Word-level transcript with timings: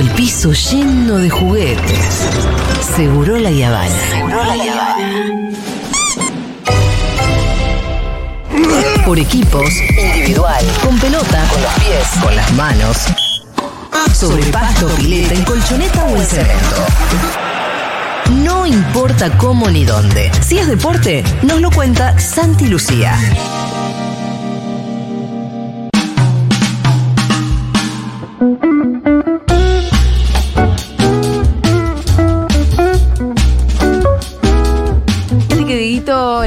el 0.00 0.10
piso 0.12 0.52
lleno 0.52 1.18
de 1.18 1.28
juguetes. 1.28 2.30
Seguro 2.96 3.36
la 3.36 3.50
Yavana. 3.50 3.94
Seguro 4.10 4.42
la 4.44 4.54
Por 9.04 9.18
equipos, 9.18 9.70
individual, 9.90 10.64
con 10.82 10.98
pelota, 10.98 11.44
con 11.52 11.62
los 11.62 11.72
pies, 11.74 12.08
con 12.22 12.34
las 12.34 12.50
manos, 12.52 12.96
sobre 14.14 14.44
pasto, 14.44 14.86
pileta, 14.96 15.34
en 15.34 15.44
colchoneta 15.44 16.04
o 16.04 16.16
en 16.16 16.24
cemento. 16.24 16.86
No 18.42 18.66
importa 18.66 19.36
cómo 19.36 19.68
ni 19.68 19.84
dónde. 19.84 20.30
Si 20.40 20.58
es 20.58 20.66
deporte, 20.66 21.22
nos 21.42 21.60
lo 21.60 21.70
cuenta 21.70 22.18
Santi 22.18 22.68
Lucía. 22.68 23.18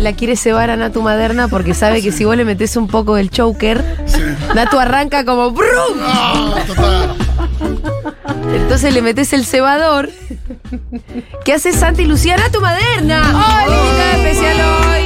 La 0.04 0.14
quiere 0.14 0.36
cebar 0.36 0.70
a 0.70 0.76
Natu 0.76 1.02
Maderna 1.02 1.48
porque 1.48 1.74
sabe 1.74 2.02
que 2.02 2.12
si 2.12 2.26
vos 2.26 2.36
le 2.36 2.46
metés 2.46 2.76
un 2.76 2.88
poco 2.88 3.16
del 3.16 3.30
choker, 3.30 3.84
Natu 4.54 4.78
arranca 4.80 5.26
como 5.26 5.52
¡brum! 5.52 5.98
Ah, 6.02 6.56
total. 6.68 7.16
Entonces 8.54 8.94
le 8.94 9.02
metes 9.02 9.34
el 9.34 9.46
cebador. 9.46 10.10
¿Qué 11.46 11.54
hace 11.54 11.72
Santi 11.74 12.06
Lucía? 12.06 12.38
Natu 12.38 12.60
Maderna. 12.62 13.22
¡Hola, 13.30 13.78
invitada 13.78 14.16
especial 14.18 14.58
hoy! 14.60 15.04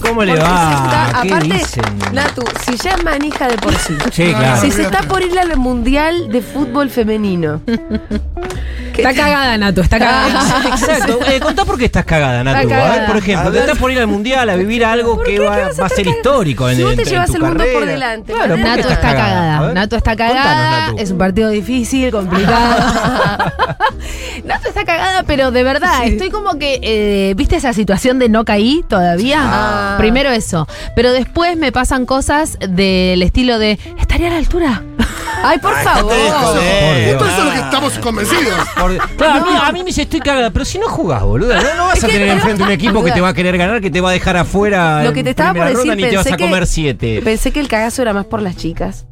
¿Cómo 0.00 0.24
le 0.24 0.32
Porque 0.32 0.46
se 0.46 0.52
va? 0.52 0.72
está- 0.72 1.22
¿Qué 1.22 1.28
aparte, 1.28 1.48
dicen? 1.54 1.84
Natu, 2.12 2.42
si 2.64 2.76
ya 2.76 2.90
es 2.92 3.04
manija 3.04 3.48
de 3.48 3.58
por 3.58 3.74
sí. 3.76 3.94
Sí, 4.12 4.32
claro. 4.34 4.60
Si 4.60 4.70
se 4.70 4.82
está 4.82 5.02
por 5.02 5.22
ir 5.22 5.38
al 5.38 5.56
Mundial 5.58 6.30
de 6.30 6.40
Fútbol 6.40 6.88
Femenino. 6.90 7.60
Está 9.00 9.14
cagada, 9.14 9.58
Nato, 9.58 9.80
está 9.80 9.98
cagada. 9.98 10.62
Exacto. 10.68 11.18
Eh, 11.30 11.38
contá 11.40 11.64
por 11.64 11.78
qué 11.78 11.84
estás 11.84 12.04
cagada, 12.04 12.42
Natu. 12.42 12.60
Está 12.62 12.74
A 12.76 12.78
ver, 12.80 12.88
cagada. 12.88 13.06
por 13.06 13.16
ejemplo, 13.18 13.52
te 13.52 13.58
estás 13.60 13.78
por 13.78 13.90
ir 13.92 13.98
al 14.00 14.06
mundial 14.06 14.48
a 14.50 14.56
vivir 14.56 14.84
algo 14.84 15.20
que 15.22 15.38
va, 15.38 15.70
va 15.80 15.86
a 15.86 15.88
ser 15.88 16.06
histórico 16.06 16.68
en 16.68 16.76
Si 16.76 16.82
vos 16.82 16.96
te 16.96 17.02
en- 17.02 17.08
en 17.08 17.12
llevas 17.12 17.30
tu 17.30 17.36
el 17.36 17.42
mundo 17.42 17.64
por 17.72 17.86
delante, 17.86 18.32
Claro, 18.32 18.56
¿por 18.56 18.66
estás 18.66 18.92
está 18.92 19.00
cagada. 19.00 19.60
ver. 19.62 19.74
Nato 19.74 19.96
está 19.96 20.10
Contanos, 20.16 20.34
cagada. 20.42 20.86
Natu. 20.88 21.02
Es 21.02 21.10
un 21.10 21.18
partido 21.18 21.50
difícil, 21.50 22.10
complicado. 22.10 23.44
Nato 24.44 24.68
está 24.68 24.84
cagada, 24.84 25.22
pero 25.24 25.50
de 25.50 25.62
verdad, 25.62 26.04
estoy 26.06 26.30
como 26.30 26.58
que. 26.58 26.80
eh, 26.82 27.34
¿Viste 27.36 27.56
esa 27.56 27.72
situación 27.72 28.18
de 28.18 28.28
no 28.28 28.44
caí 28.44 28.84
todavía? 28.88 29.38
Ah. 29.42 29.94
Primero 29.98 30.30
eso. 30.30 30.66
Pero 30.96 31.12
después 31.12 31.56
me 31.56 31.72
pasan 31.72 32.06
cosas 32.06 32.58
del 32.60 33.22
estilo 33.22 33.58
de. 33.58 33.78
¿Estaría 33.98 34.28
a 34.28 34.30
la 34.30 34.36
altura? 34.38 34.82
Ay, 35.42 35.58
por 35.58 35.74
favor. 35.82 36.12
Justo 36.12 37.24
eso 37.26 37.38
es 37.38 37.44
lo 37.44 37.50
que 37.52 37.58
estamos 37.58 37.98
convencidos. 37.98 38.58
Por- 38.78 38.89
Claro, 39.16 39.44
a 39.44 39.50
mí- 39.50 39.58
a 39.64 39.72
mí 39.72 39.78
me 39.80 39.84
dice 39.86 40.02
estoy 40.02 40.20
cagada, 40.20 40.50
pero 40.50 40.64
si 40.64 40.78
no 40.78 40.88
jugás, 40.88 41.22
boludo, 41.22 41.54
no, 41.54 41.74
no 41.76 41.86
vas 41.86 41.98
Es 41.98 42.04
a 42.04 42.08
tener 42.08 42.28
enfrente 42.28 42.62
un 42.62 42.70
equipo 42.70 43.02
que 43.04 43.12
te 43.12 43.20
va 43.20 43.28
a 43.28 43.34
querer 43.34 43.56
ganar, 43.58 43.80
que 43.80 43.90
te 43.90 44.00
va 44.00 44.10
a 44.10 44.12
dejar 44.12 44.36
afuera 44.36 45.02
Lo 45.04 45.12
que 45.12 45.22
te 45.24 45.30
estaba 45.30 45.52
por 45.54 45.62
decir, 45.64 45.76
ronda, 45.78 45.94
ni 45.96 46.02
te 46.04 46.16
vas 46.16 46.24
pensé 46.24 46.34
a 46.34 46.36
que, 46.36 46.44
comer 46.44 46.66
siete. 46.66 47.20
pensé 47.22 47.52
que 47.52 47.60
el 47.60 47.68
cagazo 47.68 48.02
era 48.02 48.12
más 48.12 48.26
por 48.26 48.42
las 48.42 48.56
chicas. 48.56 49.06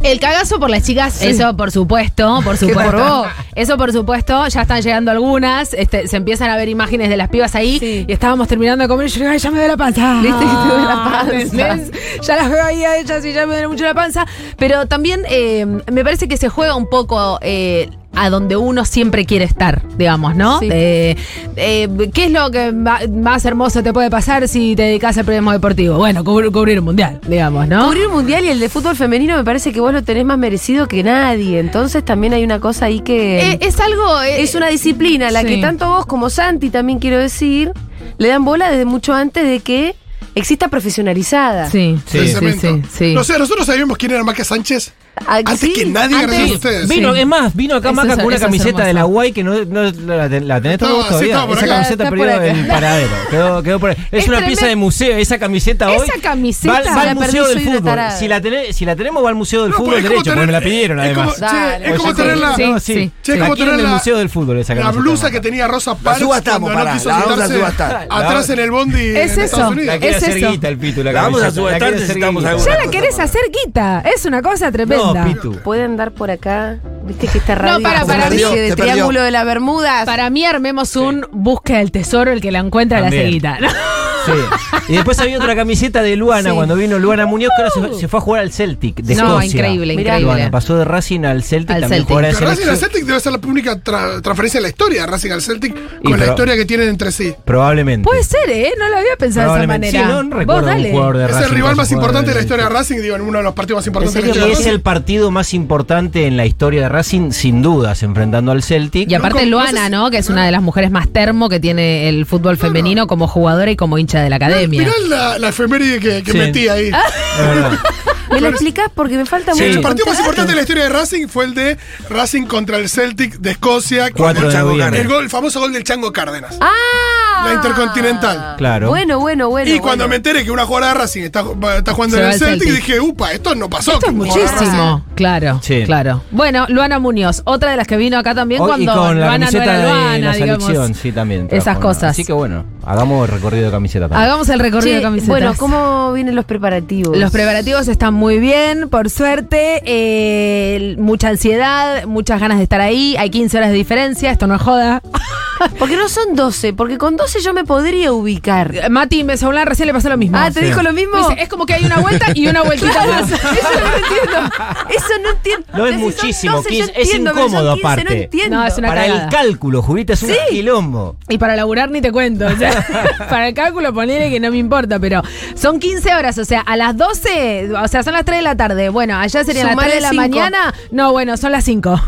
El 0.00 0.20
cagazo 0.20 0.60
por 0.60 0.70
las 0.70 0.84
chicas, 0.84 1.22
eso 1.22 1.56
por 1.56 1.72
supuesto, 1.72 2.40
por 2.44 2.56
supuesto. 2.58 2.92
por 2.92 3.00
vos. 3.02 3.26
Eso 3.56 3.76
por 3.76 3.92
supuesto, 3.92 4.46
ya 4.46 4.62
están 4.62 4.80
llegando 4.80 5.10
algunas, 5.10 5.74
este, 5.74 6.06
se 6.06 6.16
empiezan 6.16 6.50
a 6.50 6.56
ver 6.56 6.68
imágenes 6.68 7.08
de 7.08 7.16
las 7.16 7.28
pibas 7.30 7.56
ahí 7.56 7.80
Sí. 7.80 8.04
y 8.06 8.12
estábamos 8.12 8.46
terminando 8.46 8.82
de 8.84 8.88
comer 8.88 9.06
y 9.06 9.10
yo 9.10 9.18
digo, 9.20 9.30
ay, 9.32 9.38
ya 9.40 9.50
me 9.50 9.56
duele 9.56 9.72
la 9.72 9.76
panza. 9.76 10.20
Viste 10.22 10.38
te 10.38 10.44
duele 10.68 10.84
la 10.84 11.04
panza. 11.10 11.76
Ya 12.22 12.36
las 12.36 12.48
veo 12.48 12.64
ahí 12.64 12.84
a 12.84 12.96
ellas 12.98 13.24
y 13.24 13.32
ya 13.32 13.40
me 13.46 13.54
duele 13.54 13.66
mucho 13.66 13.84
la 13.84 13.94
panza. 13.94 14.24
Pero 14.56 14.86
también 14.86 15.22
eh, 15.28 15.66
me 15.90 16.04
parece 16.04 16.28
que 16.28 16.36
se 16.36 16.48
juega 16.48 16.76
un 16.76 16.88
poco 16.88 17.40
eh, 17.42 17.90
a 18.20 18.30
donde 18.30 18.56
uno 18.56 18.84
siempre 18.84 19.24
quiere 19.24 19.44
estar, 19.44 19.82
digamos, 19.96 20.34
¿no? 20.36 20.58
Sí. 20.60 20.68
Eh, 20.70 21.16
eh, 21.56 21.88
¿Qué 22.12 22.24
es 22.26 22.30
lo 22.30 22.50
que 22.50 22.72
más 22.72 23.44
hermoso 23.44 23.82
te 23.82 23.92
puede 23.92 24.10
pasar 24.10 24.48
si 24.48 24.74
te 24.76 24.82
dedicas 24.82 25.16
al 25.18 25.24
periodismo 25.24 25.52
deportivo? 25.52 25.96
Bueno, 25.96 26.24
cubrir, 26.24 26.50
cubrir 26.50 26.78
un 26.80 26.86
mundial, 26.86 27.20
digamos, 27.26 27.68
¿no? 27.68 27.86
Cubrir 27.86 28.06
un 28.08 28.14
mundial 28.14 28.44
y 28.44 28.48
el 28.48 28.60
de 28.60 28.68
fútbol 28.68 28.96
femenino 28.96 29.36
me 29.36 29.44
parece 29.44 29.72
que 29.72 29.80
vos 29.80 29.92
lo 29.92 30.02
tenés 30.02 30.24
más 30.24 30.38
merecido 30.38 30.88
que 30.88 31.02
nadie. 31.02 31.58
Entonces 31.60 32.04
también 32.04 32.32
hay 32.32 32.44
una 32.44 32.60
cosa 32.60 32.86
ahí 32.86 33.00
que. 33.00 33.52
Eh, 33.52 33.58
es 33.60 33.78
algo. 33.80 34.20
eh, 34.22 34.42
es 34.42 34.54
una 34.54 34.68
disciplina 34.68 35.28
a 35.28 35.30
la 35.30 35.42
sí. 35.42 35.46
que 35.46 35.56
tanto 35.58 35.88
vos 35.88 36.06
como 36.06 36.30
Santi 36.30 36.70
también 36.70 36.98
quiero 36.98 37.18
decir, 37.18 37.72
le 38.18 38.28
dan 38.28 38.44
bola 38.44 38.70
desde 38.70 38.84
mucho 38.84 39.14
antes 39.14 39.44
de 39.46 39.60
que 39.60 39.94
exista 40.34 40.68
profesionalizada. 40.68 41.70
Sí, 41.70 41.98
Sí, 42.06 42.28
sí, 42.28 42.52
sí, 42.60 42.82
sí. 42.92 43.14
No 43.14 43.24
sé, 43.24 43.38
nosotros 43.38 43.66
sabíamos 43.66 43.96
quién 43.98 44.12
era 44.12 44.24
Maca 44.24 44.44
Sánchez. 44.44 44.92
Ah, 45.26 45.36
Antes 45.38 45.60
sí, 45.60 45.72
que 45.72 45.86
nadie 45.86 46.14
antes- 46.16 46.28
gracias 46.30 46.50
a 46.50 46.54
ustedes. 46.54 46.88
Vino, 46.88 47.14
Sí. 47.14 47.20
es 47.20 47.26
más, 47.26 47.54
vino 47.54 47.76
acá 47.76 47.92
Maca 47.92 48.16
con 48.16 48.26
una 48.26 48.38
camiseta 48.38 48.84
de 48.84 48.92
la. 48.92 49.02
Guay 49.04 49.32
que 49.32 49.42
no, 49.44 49.54
no 49.64 49.82
la, 49.84 50.28
ten- 50.28 50.46
la 50.48 50.60
tenés 50.60 50.78
sí, 50.78 50.84
todavía. 50.86 51.26
estaba 51.26 51.52
Esa 51.52 51.64
acá. 51.64 51.74
camiseta 51.74 52.10
perdió 52.10 52.42
en 52.42 52.56
el 52.56 52.66
paradero. 52.66 53.10
Quedó, 53.30 53.62
quedó 53.62 53.80
por 53.80 53.90
ahí. 53.90 53.96
Es, 54.10 54.22
Es 54.24 54.28
una 54.28 54.38
tremendo. 54.38 54.46
pieza 54.46 54.66
de 54.66 54.76
museo. 54.76 55.16
Esa 55.18 55.38
camiseta 55.38 55.88
hoy. 55.90 56.06
Esa 56.08 56.20
camiseta 56.20 56.72
va, 56.72 56.78
va 56.80 57.04
la 57.04 57.10
al 57.10 57.16
perdí, 57.18 57.38
Museo 57.38 57.48
del 57.48 57.60
Fútbol. 57.64 57.82
tarada. 57.84 58.18
Si 58.18 58.28
la, 58.28 58.40
tenés, 58.40 58.76
si 58.76 58.84
la 58.84 58.96
tenemos, 58.96 59.24
va 59.24 59.28
al 59.28 59.34
Museo 59.34 59.62
del 59.62 59.70
No, 59.72 59.76
Fútbol 59.78 60.02
derecho, 60.02 60.14
porque 60.24 60.30
me 60.30 60.52
la 60.52 60.58
tener- 60.58 60.62
pidieron 60.62 61.00
es 61.00 61.14
como- 61.14 61.30
además. 61.30 61.52
es 61.80 61.90
como 61.98 62.02
Pues 62.02 62.02
ya 62.02 62.14
tener 62.22 62.34
que- 62.34 62.40
la, 62.40 62.54
Sí, 62.80 62.94
sí. 62.94 63.12
tener 63.22 63.68
en 63.74 63.80
el 63.80 63.86
Museo 63.88 64.18
del 64.18 64.28
Fútbol 64.30 64.58
esa 64.58 64.74
la 64.74 64.90
blusa 64.92 65.30
que 65.30 65.40
tenía 65.40 65.66
Rosa 65.68 65.94
Parks 65.96 66.20
subastamos, 66.20 66.70
pará, 66.72 66.84
la 66.84 66.90
vamos 67.04 67.06
a 67.06 67.26
sentarse 67.28 67.54
subastar. 67.56 68.06
atrás 68.10 68.50
en 68.50 68.58
el 68.58 68.70
bondi 68.70 69.08
Es 69.08 69.36
eso. 69.38 69.74
La 69.74 69.98
quiere 69.98 70.16
hacer 70.16 70.38
guita 70.38 70.68
el 70.68 70.78
Pitu, 70.78 71.02
la 71.02 71.12
vamos 71.12 71.42
a 71.42 71.50
subastar, 71.50 71.94
Ya 71.94 72.84
la 72.84 72.90
querés 72.90 73.18
hacer 73.18 73.42
guita. 73.64 74.02
Es 74.14 74.24
una 74.24 74.42
cosa 74.42 74.70
tremenda. 74.70 75.07
No, 75.14 75.24
Pitu. 75.24 75.52
Pueden 75.62 75.96
dar 75.96 76.12
por 76.12 76.30
acá. 76.30 76.78
Viste 77.04 77.26
que 77.28 77.38
esta 77.38 77.54
radio 77.54 77.82
para, 77.82 78.00
como 78.00 78.12
para 78.12 78.26
una 78.26 78.30
mí- 78.30 78.36
de 78.42 78.68
perdió. 78.68 78.76
triángulo 78.76 79.22
de 79.22 79.30
las 79.30 79.44
Bermudas. 79.44 80.04
Para 80.04 80.28
mí 80.30 80.44
armemos 80.44 80.94
un 80.96 81.26
búsqueda 81.32 81.78
del 81.78 81.90
tesoro, 81.92 82.30
el 82.32 82.40
que 82.40 82.52
la 82.52 82.58
encuentra 82.58 82.98
la 83.00 83.04
También. 83.06 83.24
seguita. 83.24 83.58
Sí. 84.34 84.92
Y 84.92 84.96
después 84.96 85.18
había 85.20 85.36
otra 85.38 85.54
camiseta 85.54 86.02
de 86.02 86.16
Luana 86.16 86.50
Sí. 86.50 86.54
cuando 86.56 86.74
vino 86.76 86.98
Luana 86.98 87.26
Muñoz, 87.26 87.50
que 87.56 87.62
ahora 87.62 87.92
se, 87.94 88.00
se 88.00 88.08
fue 88.08 88.18
a 88.18 88.22
jugar 88.22 88.40
al 88.42 88.52
Celtic 88.52 88.96
de 89.02 89.14
No, 89.14 89.26
Escocia. 89.40 89.46
increíble, 89.60 89.96
Mirá, 89.96 90.14
increíble. 90.14 90.34
Luana 90.34 90.50
pasó 90.50 90.76
de 90.76 90.84
Racing 90.84 91.24
al 91.24 91.42
Celtic, 91.42 91.70
Al 91.76 91.80
también 91.82 92.06
Celtic. 92.06 92.16
de 92.16 92.34
Pero 92.38 92.50
Racing 92.50 92.68
al. 92.68 92.76
Celtic 92.76 93.04
debe 93.04 93.20
ser 93.20 93.32
la 93.32 93.40
única 93.46 93.76
tra- 93.82 94.22
transferencia 94.22 94.58
en 94.58 94.62
la 94.62 94.68
historia 94.68 95.00
de 95.02 95.06
Racing 95.06 95.30
al 95.30 95.42
Celtic 95.42 95.74
con 96.02 96.18
la 96.18 96.26
historia 96.26 96.56
que 96.56 96.64
tienen 96.64 96.88
entre 96.88 97.12
sí. 97.12 97.34
Probablemente. 97.44 98.04
Puede 98.08 98.22
ser, 98.22 98.48
¿eh? 98.50 98.72
No 98.78 98.88
lo 98.88 98.96
había 98.96 99.16
pensado 99.18 99.52
de 99.54 99.58
esa 99.60 99.66
manera. 99.66 100.00
Sí, 100.00 100.06
no, 100.06 100.22
no 100.22 100.28
Vos 100.30 100.38
recuerdo 100.38 100.72
un 100.72 100.90
jugador 100.90 101.16
de 101.18 101.24
Es 101.24 101.30
Racing 101.30 101.44
el 101.44 101.50
rival 101.50 101.76
más 101.76 101.92
importante 101.92 102.28
de 102.30 102.34
la 102.36 102.40
historia 102.42 102.64
de 102.64 102.70
Racing, 102.70 102.96
digo, 103.00 103.16
en 103.16 103.22
uno 103.22 103.38
de 103.38 103.44
los 103.44 103.54
partidos 103.54 103.78
más 103.80 103.86
importantes 103.86 104.14
de 104.14 104.20
la 104.22 104.28
historia 104.28 104.46
de 104.56 104.60
es 104.62 104.66
el 104.66 104.80
partido 104.80 105.30
más 105.30 105.54
importante 105.54 106.26
en 106.26 106.36
la 106.36 106.46
historia 106.46 106.82
de 106.82 106.88
Racing, 106.88 107.30
sin 107.32 107.62
dudas, 107.62 108.02
enfrentando 108.02 108.52
al 108.52 108.62
Celtic. 108.62 109.10
Y 109.10 109.14
aparte 109.14 109.46
Luana, 109.46 109.88
¿no? 109.88 110.10
Que 110.10 110.18
es 110.18 110.28
una 110.30 110.44
de 110.44 110.50
las 110.52 110.62
mujeres 110.62 110.90
más 110.90 111.08
termo 111.08 111.48
que 111.48 111.60
tiene 111.60 112.08
el 112.08 112.26
fútbol 112.26 112.56
femenino 112.56 113.06
como 113.06 113.26
jugadora 113.28 113.70
y 113.70 113.76
como 113.76 113.98
hincha 113.98 114.17
de 114.22 114.30
la 114.30 114.36
academia. 114.36 114.80
Mirá 114.80 114.92
la, 115.08 115.38
la 115.38 115.48
efeméride 115.48 116.00
que, 116.00 116.22
que 116.22 116.32
Sí. 116.32 116.38
metí 116.38 116.68
ahí. 116.68 116.90
Verdad. 116.90 117.78
¿Me 118.30 118.42
la 118.42 118.50
explicás? 118.50 118.90
Porque 118.94 119.16
me 119.16 119.24
falta 119.24 119.54
Sí. 119.54 119.62
mucho. 119.62 119.78
El 119.78 119.80
partido 119.82 120.06
más 120.06 120.18
importante 120.18 120.52
de 120.52 120.56
la 120.56 120.60
historia 120.62 120.82
de 120.84 120.88
Racing 120.90 121.28
fue 121.28 121.46
el 121.46 121.54
de 121.54 121.78
Racing 122.10 122.42
contra 122.44 122.76
el 122.76 122.88
Celtic 122.90 123.38
de 123.38 123.52
Escocia. 123.52 124.10
con 124.10 124.18
4 124.24 124.42
el, 124.42 124.48
de 124.48 124.52
Chango 124.54 124.70
noviembre. 124.72 125.00
el 125.00 125.08
gol, 125.08 125.22
el 125.24 125.30
famoso 125.30 125.60
gol 125.60 125.72
del 125.72 125.82
Chango 125.82 126.12
Cárdenas. 126.12 126.58
¡Ah! 126.60 127.46
La 127.46 127.54
Intercontinental. 127.54 128.54
Claro. 128.58 128.88
Bueno, 128.88 129.18
bueno, 129.20 129.48
bueno. 129.48 129.70
y 129.70 129.78
cuando 129.78 130.04
bueno. 130.04 130.08
me 130.08 130.16
enteré 130.16 130.44
que 130.44 130.50
una 130.50 130.66
jugadora 130.66 130.88
de 130.92 130.98
Racing 131.00 131.22
está, 131.22 131.44
está 131.78 131.94
jugando 131.94 132.16
Se 132.16 132.22
en 132.22 132.28
va 132.28 132.34
el 132.34 132.34
al 132.34 132.38
Celtic, 132.48 132.68
Celtic. 132.68 132.86
dije, 132.86 133.00
upa, 133.00 133.32
esto 133.32 133.54
no 133.54 133.70
pasó. 133.70 133.92
Esto 133.92 134.06
es 134.06 134.12
que 134.12 134.18
un 134.18 134.26
jugador 134.26 134.44
de 134.44 134.50
Racing- 134.50 134.60
muchísimo. 134.60 135.04
Claro, 135.14 135.60
Sí. 135.62 135.82
claro. 135.86 136.22
Bueno, 136.30 136.66
Luana 136.68 136.98
Muñoz, 136.98 137.42
otra 137.44 137.70
de 137.70 137.76
las 137.78 137.86
que 137.86 137.96
vino 137.96 138.18
acá 138.18 138.34
también 138.34 138.60
Hoy- 138.60 138.68
cuando 138.68 138.92
y 138.92 138.94
con 138.94 139.20
la 139.20 139.26
Luana 139.26 139.38
no 139.46 139.52
camiseta 139.52 139.64
era 139.64 139.72
de 139.78 139.82
Luana, 139.84 140.18
la 140.18 140.32
digamos. 140.36 140.64
selección, 140.64 140.94
sí, 140.94 141.12
también. 141.12 141.48
trajo, 141.48 141.62
Esas 141.62 141.74
¿no? 141.76 141.80
cosas. 141.80 142.02
Así 142.10 142.24
que 142.24 142.32
bueno, 142.32 142.64
hagamos 142.88 143.28
el 143.28 143.34
recorrido 143.34 143.66
de 143.66 143.70
camiseta 143.70 144.08
también. 144.08 144.22
Hagamos 144.22 144.48
el 144.48 144.58
recorrido 144.60 144.96
de 144.96 145.02
camisetas. 145.02 145.28
bueno, 145.28 145.54
¿cómo 145.58 146.12
vienen 146.12 146.34
los 146.34 146.44
preparativos? 146.44 147.16
Los 147.16 147.30
preparativos 147.30 147.86
están 147.88 148.14
muy 148.14 148.38
bien, 148.38 148.88
por 148.88 149.10
suerte. 149.10 149.82
eh, 149.84 150.96
mucha 150.98 151.28
ansiedad, 151.28 152.04
muchas 152.06 152.40
ganas 152.40 152.58
de 152.58 152.64
estar 152.64 152.80
ahí. 152.80 153.16
Hay 153.18 153.30
15 153.30 153.58
horas 153.58 153.70
de 153.70 153.76
diferencia, 153.76 154.30
esto 154.30 154.46
no 154.46 154.54
es 154.54 154.62
joda. 154.62 155.02
Porque 155.78 155.96
no 155.96 156.08
son 156.08 156.34
12, 156.34 156.72
porque 156.72 156.98
con 156.98 157.16
12 157.16 157.40
yo 157.40 157.52
me 157.52 157.64
podría 157.64 158.12
ubicar. 158.12 158.90
Mati 158.90 159.24
Mesoblán 159.24 159.66
recién 159.66 159.86
le 159.86 159.92
pasó 159.92 160.08
lo 160.08 160.16
mismo. 160.16 160.36
Ah, 160.38 160.50
¿te 160.50 160.60
dijo 160.60 160.82
lo 160.82 160.92
mismo? 160.92 161.16
Dice, 161.28 161.42
es 161.42 161.48
como 161.48 161.66
que 161.66 161.74
hay 161.74 161.84
una 161.84 161.98
vuelta 161.98 162.26
y 162.34 162.46
una 162.48 162.62
vueltita 162.62 163.06
más. 163.06 163.30
Eso 163.32 163.40
no 163.42 163.96
entiendo. 163.96 164.54
Eso 164.90 165.12
no 165.22 165.30
entiendo. 165.30 165.66
No 165.74 165.86
es 165.86 165.94
Si 165.94 166.00
muchísimo, 166.00 166.56
12 166.56 166.68
yo 166.70 166.84
15, 166.86 166.92
es 167.00 167.06
entiendo, 167.08 167.30
son 167.34 167.38
incómodo 167.42 167.72
15, 167.74 167.86
aparte. 167.86 168.04
No 168.04 168.10
entiendo. 168.22 168.56
No, 168.56 168.66
es 168.66 168.78
una 168.78 168.88
Para 168.88 169.02
cagada. 169.02 169.24
el 169.24 169.30
cálculo, 169.30 169.82
Julita, 169.82 170.12
es 170.14 170.22
un 170.22 170.30
quilombo. 170.50 171.16
Y 171.28 171.38
para 171.38 171.56
laburar 171.56 171.90
ni 171.90 172.00
te 172.00 172.12
cuento. 172.12 172.46
o 172.46 172.56
sea, 172.56 172.86
para 173.28 173.48
el 173.48 173.54
cálculo 173.54 173.92
ponele 173.92 174.30
que 174.30 174.40
no 174.40 174.50
me 174.50 174.58
importa, 174.58 174.98
pero 174.98 175.22
son 175.54 175.78
15 175.80 176.14
horas, 176.14 176.38
o 176.38 176.44
sea, 176.44 176.60
a 176.60 176.76
las 176.76 176.96
12, 176.96 177.70
o 177.82 177.88
sea, 177.88 178.02
son 178.02 178.12
las 178.14 178.24
3 178.24 178.38
de 178.38 178.42
la 178.42 178.56
tarde. 178.56 178.88
Bueno, 178.90 179.16
allá 179.16 179.44
serían 179.44 179.66
las 179.66 179.72
Sumale 179.74 179.90
3 179.90 179.94
de 179.96 180.00
la 180.02 180.08
cinco. 180.10 180.22
mañana. 180.38 180.74
No, 180.90 181.12
bueno, 181.12 181.36
son 181.36 181.52
las 181.52 181.64
5. 181.64 182.00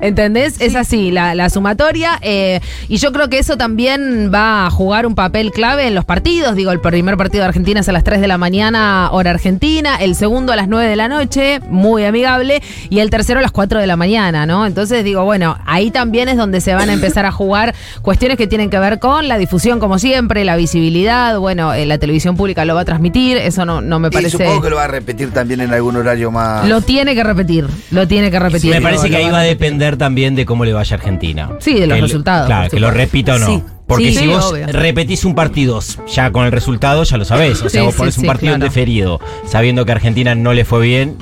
¿Entendés? 0.00 0.60
Es 0.60 0.74
así, 0.74 1.10
la, 1.10 1.34
la 1.34 1.50
sumatoria. 1.50 2.18
eh, 2.22 2.51
Eh, 2.56 2.60
y 2.88 2.96
yo 2.98 3.12
creo 3.12 3.28
que 3.28 3.38
eso 3.38 3.56
también 3.56 4.30
va 4.34 4.66
a 4.66 4.70
jugar 4.70 5.06
un 5.06 5.14
papel 5.14 5.50
clave 5.52 5.86
en 5.86 5.94
los 5.94 6.04
partidos. 6.04 6.54
Digo, 6.56 6.70
el 6.72 6.80
primer 6.80 7.16
partido 7.16 7.42
de 7.42 7.48
Argentina 7.48 7.80
es 7.80 7.88
a 7.88 7.92
las 7.92 8.04
3 8.04 8.20
de 8.20 8.28
la 8.28 8.38
mañana, 8.38 9.08
hora 9.12 9.30
argentina. 9.30 9.96
El 9.96 10.14
segundo 10.14 10.52
a 10.52 10.56
las 10.56 10.68
9 10.68 10.88
de 10.88 10.96
la 10.96 11.08
noche, 11.08 11.60
muy 11.68 12.04
amigable. 12.04 12.62
Y 12.90 13.00
el 13.00 13.10
tercero 13.10 13.38
a 13.38 13.42
las 13.42 13.52
4 13.52 13.80
de 13.80 13.86
la 13.86 13.96
mañana, 13.96 14.46
¿no? 14.46 14.66
Entonces 14.66 15.04
digo, 15.04 15.24
bueno, 15.24 15.56
ahí 15.66 15.90
también 15.90 16.28
es 16.28 16.36
donde 16.36 16.60
se 16.60 16.74
van 16.74 16.90
a 16.90 16.92
empezar 16.92 17.24
a 17.26 17.32
jugar 17.32 17.74
cuestiones 18.02 18.36
que 18.36 18.46
tienen 18.46 18.70
que 18.70 18.78
ver 18.78 18.98
con 18.98 19.28
la 19.28 19.38
difusión, 19.38 19.78
como 19.80 19.98
siempre, 19.98 20.44
la 20.44 20.56
visibilidad. 20.56 21.38
Bueno, 21.38 21.72
eh, 21.74 21.86
la 21.86 21.98
televisión 21.98 22.36
pública 22.36 22.64
lo 22.64 22.74
va 22.74 22.82
a 22.82 22.84
transmitir. 22.84 23.36
Eso 23.36 23.64
no, 23.64 23.80
no 23.80 23.98
me 23.98 24.08
Y 24.08 24.10
parece. 24.10 24.30
supongo 24.38 24.60
que 24.62 24.70
lo 24.70 24.76
va 24.76 24.84
a 24.84 24.88
repetir 24.88 25.30
también 25.32 25.60
en 25.60 25.72
algún 25.72 25.96
horario 25.96 26.30
más. 26.30 26.68
Lo 26.68 26.80
tiene 26.80 27.14
que 27.14 27.24
repetir. 27.24 27.66
Lo 27.90 28.06
tiene 28.08 28.30
que 28.30 28.38
repetir. 28.38 28.70
Me 28.70 28.80
parece 28.80 29.04
Lo- 29.08 29.08
que 29.08 29.10
lo 29.10 29.16
ahí 29.18 29.24
va 29.26 29.32
va 29.32 29.38
a 29.40 29.42
depender 29.44 29.96
también 29.96 30.34
de 30.34 30.44
cómo 30.44 30.64
le 30.64 30.72
vaya 30.72 30.94
a 30.96 30.98
Argentina. 30.98 31.50
Sí, 31.58 31.74
de 31.78 31.86
los 31.86 31.96
el- 31.98 32.02
resultados, 32.04 32.41
Claro, 32.46 32.70
que 32.70 32.80
lo 32.80 32.90
repita 32.90 33.34
o 33.36 33.38
no. 33.38 33.46
Sí. 33.46 33.62
Porque 33.86 34.06
Sí, 34.06 34.12
si 34.12 34.18
sí, 34.20 34.26
vos 34.28 34.52
obvio. 34.52 34.66
repetís 34.68 35.24
un 35.24 35.34
partido 35.34 35.80
ya 36.14 36.30
con 36.30 36.46
el 36.46 36.52
resultado, 36.52 37.02
ya 37.02 37.16
lo 37.18 37.24
sabés. 37.24 37.60
O 37.62 37.68
sea, 37.68 37.80
Sí, 37.80 37.84
vos 37.84 37.94
sí, 37.94 37.98
pones 37.98 38.16
un 38.18 38.26
partido 38.26 38.52
claro. 38.52 38.64
indeferido 38.64 39.20
sabiendo 39.46 39.84
que 39.84 39.92
a 39.92 39.96
Argentina 39.96 40.34
no 40.34 40.54
le 40.54 40.64
fue 40.64 40.80
bien, 40.80 41.16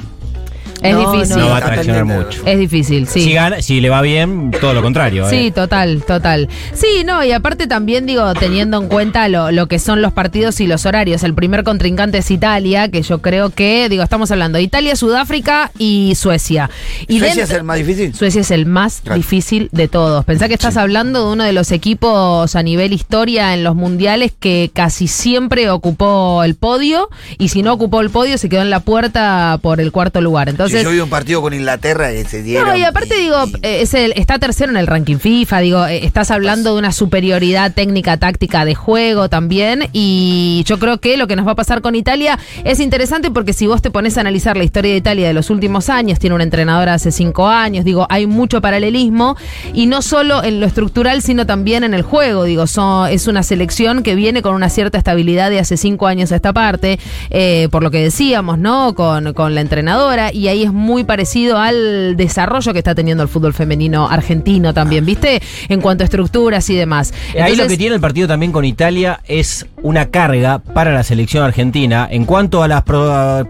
Es 0.83 0.95
No, 0.95 1.13
difícil. 1.13 1.37
no 1.39 1.49
va 1.51 1.59
a 1.59 1.61
traccionar 1.61 2.05
mucho. 2.05 2.43
Es 2.47 2.59
difícil, 2.59 3.07
sí. 3.07 3.21
Si, 3.23 3.33
gana, 3.33 3.61
si 3.63 3.81
le 3.81 3.91
va 3.91 4.01
bien, 4.03 4.51
todo 4.61 4.73
lo 4.75 4.83
contrario. 4.83 5.29
Sí, 5.29 5.47
¿eh? 5.49 5.51
total, 5.53 6.03
total. 6.07 6.49
Sí, 6.73 7.03
no, 7.05 7.23
y 7.25 7.33
aparte 7.33 7.67
también 7.67 8.07
digo, 8.07 8.33
teniendo 8.35 8.79
en 8.81 8.89
cuenta 8.89 9.29
lo, 9.29 9.51
lo 9.51 9.67
que 9.67 9.79
son 9.79 10.01
los 10.03 10.13
partidos 10.13 10.61
y 10.61 10.67
los 10.67 10.87
horarios. 10.87 11.23
El 11.23 11.35
primer 11.35 11.65
contrincante 11.65 12.19
es 12.19 12.31
Italia, 12.31 12.89
que 12.89 13.03
yo 13.03 13.21
creo 13.21 13.51
que, 13.51 13.89
digo, 13.89 14.03
estamos 14.03 14.31
hablando 14.31 14.57
de 14.57 14.63
Italia, 14.63 14.97
Sudáfrica 14.97 15.71
y 15.79 16.15
Suecia. 16.17 16.71
Y 17.09 17.19
¿Suecia 17.19 17.37
dentro- 17.37 17.45
es 17.55 17.59
el 17.61 17.65
más 17.65 17.77
difícil? 17.79 18.15
Suecia 18.15 18.41
es 18.41 18.51
el 18.51 18.67
más 18.67 19.01
Claro. 19.03 19.17
difícil 19.17 19.69
de 19.73 19.89
todos. 19.89 20.25
Pensá 20.25 20.49
que 20.49 20.55
estás 20.55 20.77
hablando 20.77 21.27
de 21.27 21.33
uno 21.33 21.45
de 21.45 21.53
los 21.53 21.73
equipos 21.73 22.57
a 22.57 22.63
nivel 22.63 22.93
historia 22.93 23.53
en 23.55 23.65
los 23.65 23.75
mundiales 23.75 24.33
que 24.39 24.71
casi 24.73 25.09
siempre 25.09 25.69
ocupó 25.71 26.43
el 26.45 26.55
podio 26.55 27.09
y 27.39 27.49
si 27.49 27.63
no 27.63 27.73
ocupó 27.73 28.01
el 28.01 28.11
podio 28.11 28.39
se 28.39 28.49
quedó 28.49 28.63
en 28.63 28.71
la 28.71 28.81
puerta 28.81 29.59
por 29.63 29.81
el 29.81 29.93
cuarto 29.93 30.21
lugar. 30.21 30.49
Entonces, 30.49 30.70
si 30.71 30.83
yo 30.83 30.91
vi 30.91 31.01
un 31.01 31.11
partido 31.11 31.43
con 31.43 31.55
Inglaterra 31.55 32.13
y 32.13 32.25
se 32.25 32.43
dieron. 32.43 32.69
no, 32.69 32.77
y 32.77 32.83
aparte 32.83 33.17
digo, 33.17 33.45
eh, 33.63 33.83
es 33.83 33.95
el, 33.95 34.13
está 34.17 34.39
tercero 34.39 34.71
en 34.71 34.77
el 34.77 34.87
ranking 34.87 35.19
FIFA, 35.19 35.61
digo, 35.61 35.87
eh, 35.87 36.05
estás 36.05 36.31
hablando 36.31 36.73
de 36.73 36.79
una 36.79 36.93
superioridad 36.93 37.73
técnica, 37.73 38.17
táctica 38.17 38.65
de 38.65 38.75
juego 38.75 39.29
también, 39.29 39.89
y 39.93 40.63
yo 40.67 40.79
creo 40.79 40.99
que 40.99 41.17
lo 41.17 41.27
que 41.27 41.37
nos 41.37 41.47
va 41.47 41.53
a 41.53 41.57
pasar 41.57 41.81
con 41.81 41.95
Italia 41.95 42.39
es 42.65 42.81
interesante 42.81 43.31
porque 43.31 43.53
si 43.53 43.67
vos 43.67 43.83
te 43.83 43.91
pones 43.91 44.17
a 44.17 44.21
analizar 44.21 44.57
la 44.57 44.65
historia 44.65 44.93
de 44.93 44.99
Italia 44.99 45.29
de 45.29 45.35
los 45.35 45.51
últimos 45.51 45.89
años, 45.89 46.19
tiene 46.19 46.35
un 46.35 46.43
entrenador 46.43 46.89
hace 46.89 47.13
cinco 47.13 47.49
años, 47.49 47.85
digo, 47.85 48.07
hay 48.09 48.27
mucho 48.27 48.61
paralelismo, 48.61 49.37
y 49.75 49.87
no 49.87 50.03
solo 50.03 50.43
en 50.43 50.61
lo 50.61 50.67
estructural, 50.67 51.23
sino 51.23 51.47
también 51.47 51.85
en 51.85 51.95
el 51.95 52.03
juego, 52.03 52.45
digo, 52.45 52.67
son, 52.67 53.11
es 53.11 53.27
una 53.27 53.43
selección 53.43 54.03
que 54.03 54.15
viene 54.15 54.43
con 54.43 54.55
una 54.55 54.69
cierta 54.69 54.99
estabilidad 54.99 55.51
de 55.51 55.59
hace 55.59 55.77
cinco 55.77 56.07
años 56.07 56.33
a 56.33 56.37
esta 56.37 56.53
parte, 56.53 56.99
eh, 57.31 57.69
por 57.71 57.83
lo 57.83 57.91
que 57.91 58.03
decíamos, 58.03 58.59
¿no? 58.59 58.95
Con, 58.95 59.33
con 59.33 59.55
la 59.55 59.61
entrenadora, 59.61 60.33
y 60.33 60.49
ahí 60.49 60.60
es 60.63 60.73
muy 60.73 61.05
parecido 61.05 61.59
al 61.59 62.17
desarrollo 62.17 62.73
que 62.73 62.79
está 62.79 62.95
teniendo 62.95 63.23
el 63.23 63.29
fútbol 63.29 63.55
femenino 63.55 64.09
argentino 64.09 64.75
también, 64.75 65.05
¿viste? 65.05 65.41
En 65.69 65.81
cuanto 65.81 66.05
a 66.05 66.07
estructuras 66.07 66.69
y 66.71 66.77
demás. 66.77 67.13
Ahí 67.41 67.57
lo 67.57 67.67
que 67.67 67.77
tiene 67.77 67.95
el 67.95 68.01
partido 68.01 68.29
también 68.29 68.53
con 68.53 68.65
Italia 68.65 69.21
es 69.27 69.67
una 69.83 70.11
carga 70.11 70.59
para 70.59 70.93
la 70.93 71.03
selección 71.03 71.45
argentina 71.45 72.09
en 72.11 72.25
cuanto 72.25 72.63
a 72.63 72.69
las 72.69 72.83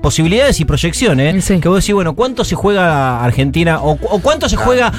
posibilidades 0.01 0.61
y 0.61 0.65
proyecciones. 0.65 1.45
Sí. 1.45 1.61
Que 1.61 1.69
vos 1.69 1.83
decís, 1.83 1.95
bueno, 1.95 2.15
¿cuánto 2.15 2.45
se 2.45 2.55
juega 2.55 3.23
Argentina 3.25 3.81
o, 3.83 3.93
o 3.93 4.19
cuánto 4.21 4.49
se 4.49 4.57
juega 4.57 4.93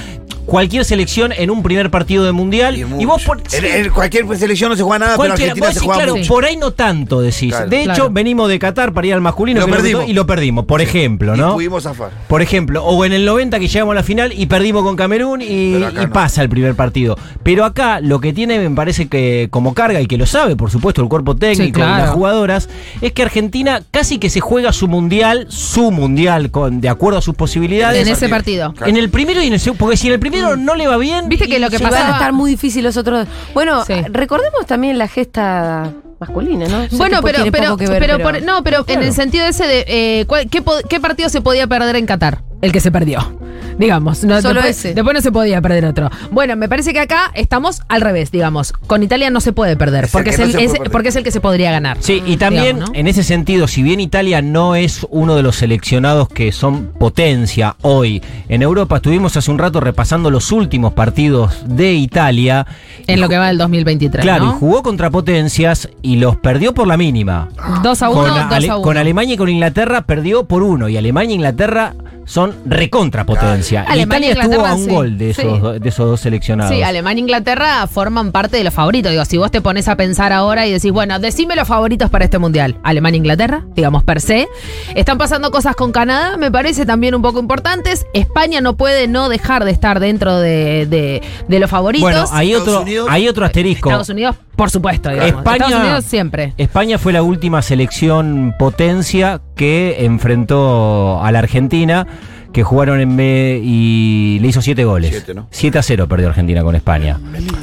cualquier 0.45 0.85
selección 0.85 1.31
en 1.31 1.49
un 1.51 1.63
primer 1.63 1.89
partido 1.91 2.23
de 2.23 2.31
mundial? 2.31 2.77
Y, 2.77 3.05
vos 3.05 3.23
por, 3.23 3.41
en, 3.53 3.65
en 3.85 3.89
cualquier 3.91 4.25
selección 4.37 4.69
no 4.71 4.75
se 4.75 4.83
juega 4.83 4.99
nada, 4.99 5.17
pero 5.17 5.33
Argentina 5.33 5.65
vos 5.67 5.73
se 5.73 5.79
decís, 5.79 5.81
juega 5.85 5.97
claro, 6.03 6.15
mucho. 6.17 6.27
por 6.33 6.45
ahí 6.45 6.57
no 6.57 6.71
tanto 6.71 7.21
decís. 7.21 7.49
Claro. 7.51 7.67
de 7.69 7.81
hecho, 7.83 7.91
Claro. 7.93 8.09
venimos 8.11 8.49
de 8.49 8.59
Qatar 8.59 8.93
para 8.93 9.07
ir 9.07 9.13
al 9.13 9.21
masculino 9.21 9.59
Lo 9.61 9.67
perdimos. 9.67 10.07
y 10.07 10.13
lo 10.13 10.25
perdimos, 10.25 10.65
por 10.65 10.81
ejemplo, 10.81 11.35
Y 11.35 11.37
¿no? 11.37 11.53
pudimos 11.53 11.83
zafar. 11.83 12.11
Por 12.27 12.41
ejemplo, 12.41 12.83
o 12.83 13.05
en 13.05 13.13
el 13.13 13.25
90 13.25 13.59
que 13.59 13.67
llegamos 13.67 13.91
a 13.93 13.95
la 13.95 14.03
final 14.03 14.33
y 14.35 14.45
perdimos 14.47 14.83
con 14.83 14.95
Camerún 14.95 15.41
y, 15.41 15.45
y 15.75 15.79
no. 15.93 16.09
pasa 16.11 16.41
el 16.41 16.49
primer 16.49 16.75
partido. 16.75 17.17
Pero 17.43 17.65
acá 17.65 17.99
lo 17.99 18.19
que 18.19 18.33
tiene, 18.33 18.59
me 18.59 18.75
parece 18.75 19.07
que 19.07 19.47
como 19.51 19.73
carga 19.73 20.01
y 20.01 20.05
que 20.07 20.17
lo 20.17 20.25
sabe, 20.25 20.55
por 20.55 20.71
supuesto, 20.71 21.01
el 21.01 21.07
cuerpo 21.09 21.35
técnico 21.35 21.69
y 21.69 21.71
claro. 21.71 22.03
las 22.05 22.09
jugadoras, 22.11 22.69
es 23.01 23.11
que 23.13 23.23
Argentina 23.23 23.81
casi 23.91 24.17
que 24.19 24.29
se 24.29 24.39
juega 24.39 24.73
su 24.73 24.87
mundial, 24.87 25.47
su 25.49 25.91
mundial, 25.91 26.51
con, 26.51 26.81
de 26.81 26.89
acuerdo 26.89 27.19
a 27.19 27.21
sus 27.21 27.35
posibilidades. 27.35 28.07
en 28.07 28.13
ese 28.13 28.29
partido. 28.29 28.73
En 28.85 28.97
el 28.97 29.09
primero 29.09 29.41
y 29.41 29.47
en 29.47 29.53
el 29.53 29.59
segundo, 29.59 29.79
porque 29.79 29.97
si 29.97 30.07
en 30.07 30.13
el 30.13 30.19
primero 30.19 30.30
no 30.57 30.75
le 30.75 30.87
va 30.87 30.97
bien. 30.97 31.29
Viste 31.29 31.47
que 31.47 31.59
lo 31.59 31.69
que 31.69 31.77
se 31.77 31.83
van 31.83 31.91
pasaba- 31.93 32.09
a 32.09 32.13
estar 32.13 32.33
muy 32.33 32.51
difíciles 32.51 32.95
los 32.95 32.97
otros. 32.97 33.27
Bueno, 33.53 33.83
Sí. 33.85 33.93
recordemos 34.09 34.65
también 34.65 34.97
la 34.97 35.07
gesta 35.07 35.91
masculina, 36.19 36.67
¿no? 36.67 36.83
Sé 36.89 36.95
Bueno, 36.97 37.21
pero, 37.23 37.39
pero, 37.51 37.77
ver, 37.77 37.99
pero, 37.99 38.19
por- 38.19 38.41
no, 38.43 38.63
pero 38.63 38.83
en 38.87 39.01
el 39.01 39.13
sentido 39.13 39.45
ese 39.45 39.65
de 39.65 39.85
eh, 39.87 40.25
¿cuál- 40.27 40.47
¿qué, 40.49 40.63
qué 40.89 40.99
partido 40.99 41.29
se 41.29 41.41
podía 41.41 41.67
perder 41.67 41.95
en 41.95 42.05
Qatar? 42.05 42.41
El 42.61 42.71
que 42.71 42.79
se 42.79 42.91
perdió. 42.91 43.39
Digamos, 43.81 44.23
no, 44.23 44.41
Solo 44.41 44.55
después, 44.61 44.77
ese. 44.77 44.93
después 44.93 45.13
no 45.15 45.21
se 45.21 45.31
podía 45.31 45.59
perder 45.61 45.85
otro. 45.85 46.09
Bueno, 46.31 46.55
me 46.55 46.69
parece 46.69 46.93
que 46.93 46.99
acá 46.99 47.31
estamos 47.33 47.81
al 47.89 48.01
revés, 48.01 48.31
digamos. 48.31 48.71
Con 48.87 49.03
Italia 49.03 49.29
no 49.29 49.41
se 49.41 49.51
puede 49.53 49.75
perder, 49.75 50.05
Es 50.05 50.11
porque 50.11 50.29
que 50.29 50.35
es, 50.35 50.39
no 50.39 50.45
el, 50.45 50.51
se 50.51 50.57
puede 50.57 50.65
es- 50.67 50.71
perder. 50.73 50.91
porque 50.91 51.07
es 51.09 51.15
el 51.15 51.23
que 51.23 51.31
se 51.31 51.41
podría 51.41 51.71
ganar. 51.71 51.97
Sí, 51.99 52.21
y 52.25 52.37
también 52.37 52.75
Digamos, 52.77 52.89
¿no? 52.91 52.95
en 52.95 53.07
ese 53.07 53.23
sentido, 53.23 53.67
si 53.67 53.83
bien 53.83 53.99
Italia 53.99 54.41
no 54.41 54.75
es 54.75 55.05
uno 55.09 55.35
de 55.35 55.43
los 55.43 55.55
seleccionados 55.57 56.29
que 56.29 56.51
son 56.51 56.91
potencia 56.97 57.75
hoy 57.81 58.21
en 58.47 58.61
Europa, 58.61 58.97
estuvimos 58.97 59.35
hace 59.35 59.49
un 59.51 59.57
rato 59.57 59.79
repasando 59.79 60.29
los 60.29 60.51
últimos 60.51 60.93
partidos 60.93 61.63
de 61.65 61.93
Italia. 61.93 62.65
En 63.07 63.19
lo 63.19 63.27
que 63.29 63.37
va 63.37 63.47
del 63.47 63.57
2023. 63.57 64.23
Claro, 64.23 64.45
¿no? 64.45 64.51
y 64.51 64.59
jugó 64.59 64.83
contra 64.83 65.09
potencias 65.09 65.89
y 66.03 66.17
los 66.17 66.37
perdió 66.37 66.73
por 66.73 66.87
la 66.87 66.97
mínima. 66.97 67.49
2 67.83 68.01
a 68.03 68.09
1, 68.09 68.21
Con, 68.21 68.29
2 68.29 68.37
Ale- 68.51 68.69
a 68.69 68.75
1. 68.77 68.81
con 68.83 68.97
Alemania 68.97 69.33
y 69.33 69.37
con 69.37 69.49
Inglaterra 69.49 70.01
perdió 70.01 70.45
por 70.45 70.61
uno. 70.61 70.87
Y 70.87 70.97
Alemania 70.97 71.31
e 71.31 71.35
Inglaterra 71.35 71.93
son 72.25 72.55
recontra 72.65 73.25
potencia. 73.25 73.85
Y 73.89 73.91
Alemania 73.93 74.29
e 74.29 74.31
Italia 74.33 74.49
estuvo 74.49 74.65
a 74.65 74.73
Inglaterra, 74.73 74.75
un 74.75 74.85
sí. 74.85 74.89
gol 74.89 75.17
de 75.17 75.29
esos, 75.31 75.73
Sí. 75.73 75.79
de 75.79 75.89
esos 75.89 76.05
dos 76.07 76.19
seleccionados. 76.21 76.73
Sí, 76.75 76.81
Alemania 76.83 77.19
e 77.19 77.23
Inglaterra 77.23 77.87
forman 77.87 78.31
parte 78.31 78.57
de 78.57 78.63
los 78.63 78.73
favoritos. 78.73 79.11
Digo, 79.11 79.25
si 79.25 79.37
vos 79.37 79.51
te 79.51 79.61
pones 79.61 79.87
a 79.87 79.95
pensar 79.95 80.31
ahora 80.31 80.67
y 80.67 80.71
decís, 80.71 80.91
bueno, 80.91 81.19
decime 81.19 81.55
los 81.55 81.67
favoritos 81.67 82.09
para 82.09 82.23
este 82.25 82.37
mundial. 82.37 82.77
Alemania 82.83 83.17
e 83.17 83.19
Inglaterra, 83.19 83.63
digamos, 83.75 84.03
per 84.03 84.21
se. 84.21 84.47
Están 84.95 85.17
pasando 85.17 85.51
cosas 85.51 85.75
con 85.75 85.91
Canadá, 85.91 86.37
me 86.37 86.51
parece 86.51 86.85
también 86.85 87.15
un 87.15 87.21
poco 87.21 87.39
importantes. 87.39 88.05
España 88.13 88.61
no 88.61 88.77
puede 88.77 89.07
no 89.07 89.27
dejar 89.29 89.65
de 89.65 89.71
estar 89.71 89.99
dentro 89.99 90.37
de, 90.39 90.85
de- 90.85 91.21
de 91.47 91.59
los 91.59 91.69
favoritos. 91.69 92.03
bueno, 92.03 92.25
hay 92.31 92.51
Estados 92.53 92.67
otro, 92.69 92.81
Unidos. 92.83 93.07
hay 93.11 93.27
otro 93.27 93.45
asterisco. 93.45 93.89
Estados 93.89 94.09
Unidos, 94.09 94.35
por 94.61 94.69
supuesto, 94.69 95.09
digamos. 95.09 95.39
España, 95.39 95.55
Estados 95.65 95.83
Unidos 95.83 96.05
siempre. 96.05 96.53
España 96.57 96.99
fue 96.99 97.13
la 97.13 97.23
última 97.23 97.63
selección 97.63 98.53
potencia 98.59 99.41
que 99.55 100.05
enfrentó 100.05 101.19
a 101.19 101.31
la 101.31 101.39
Argentina, 101.39 102.05
que 102.51 102.63
jugaron 102.63 102.99
en 102.99 103.15
B 103.15 103.61
y 103.63 104.39
le 104.41 104.47
hizo 104.47 104.61
siete 104.61 104.83
goles. 104.83 105.11
Siete, 105.11 105.33
¿no? 105.33 105.47
7 105.51 105.79
a 105.79 105.83
0 105.83 106.07
perdió 106.07 106.27
Argentina 106.27 106.63
con 106.63 106.75
España. 106.75 107.19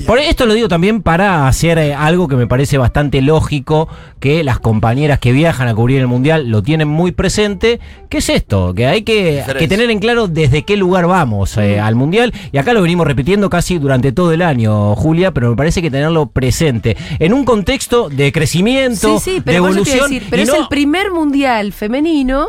Por 0.07 0.18
esto 0.18 0.47
lo 0.47 0.54
digo 0.54 0.68
también 0.68 1.02
para 1.02 1.47
hacer 1.49 1.78
eh, 1.78 1.95
algo 1.95 2.28
que 2.28 2.37
me 2.37 2.47
parece 2.47 2.78
bastante 2.78 3.21
lógico, 3.21 3.88
que 4.21 4.42
las 4.45 4.59
compañeras 4.59 5.18
que 5.18 5.33
viajan 5.33 5.68
a 5.68 5.75
cubrir 5.75 6.00
el 6.00 6.07
Mundial 6.07 6.49
lo 6.49 6.62
tienen 6.62 6.88
muy 6.88 7.12
presente, 7.12 7.80
que 8.09 8.18
es 8.18 8.28
esto, 8.28 8.75
que 8.75 8.87
hay 8.87 9.02
que, 9.02 9.45
tener 9.68 9.90
en 9.90 9.99
claro 9.99 10.28
desde 10.28 10.62
qué 10.62 10.76
lugar 10.76 11.07
vamos 11.07 11.57
eh, 11.59 11.78
al 11.80 11.95
Mundial, 11.95 12.33
y 12.52 12.59
acá 12.59 12.73
lo 12.73 12.83
venimos 12.83 13.07
repitiendo 13.07 13.50
casi 13.50 13.78
durante 13.78 14.12
todo 14.12 14.33
el 14.33 14.42
año, 14.42 14.95
Julia, 14.97 15.33
pero 15.33 15.50
me 15.50 15.57
parece 15.57 15.83
que 15.83 15.90
tenerlo 15.90 16.26
presente, 16.26 16.97
en 17.18 17.33
un 17.33 17.45
contexto 17.45 18.09
de 18.09 18.33
crecimiento, 18.33 19.18
Sí, 19.18 19.25
sí, 19.25 19.35
de 19.37 19.42
pero 19.42 19.64
a 19.64 19.68
evolución, 19.68 20.11
decir, 20.11 20.26
pero 20.30 20.40
y 20.40 20.45
es 20.45 20.49
no- 20.49 20.57
el 20.62 20.68
primer 20.68 21.11
mundial 21.11 21.73
femenino 21.73 22.47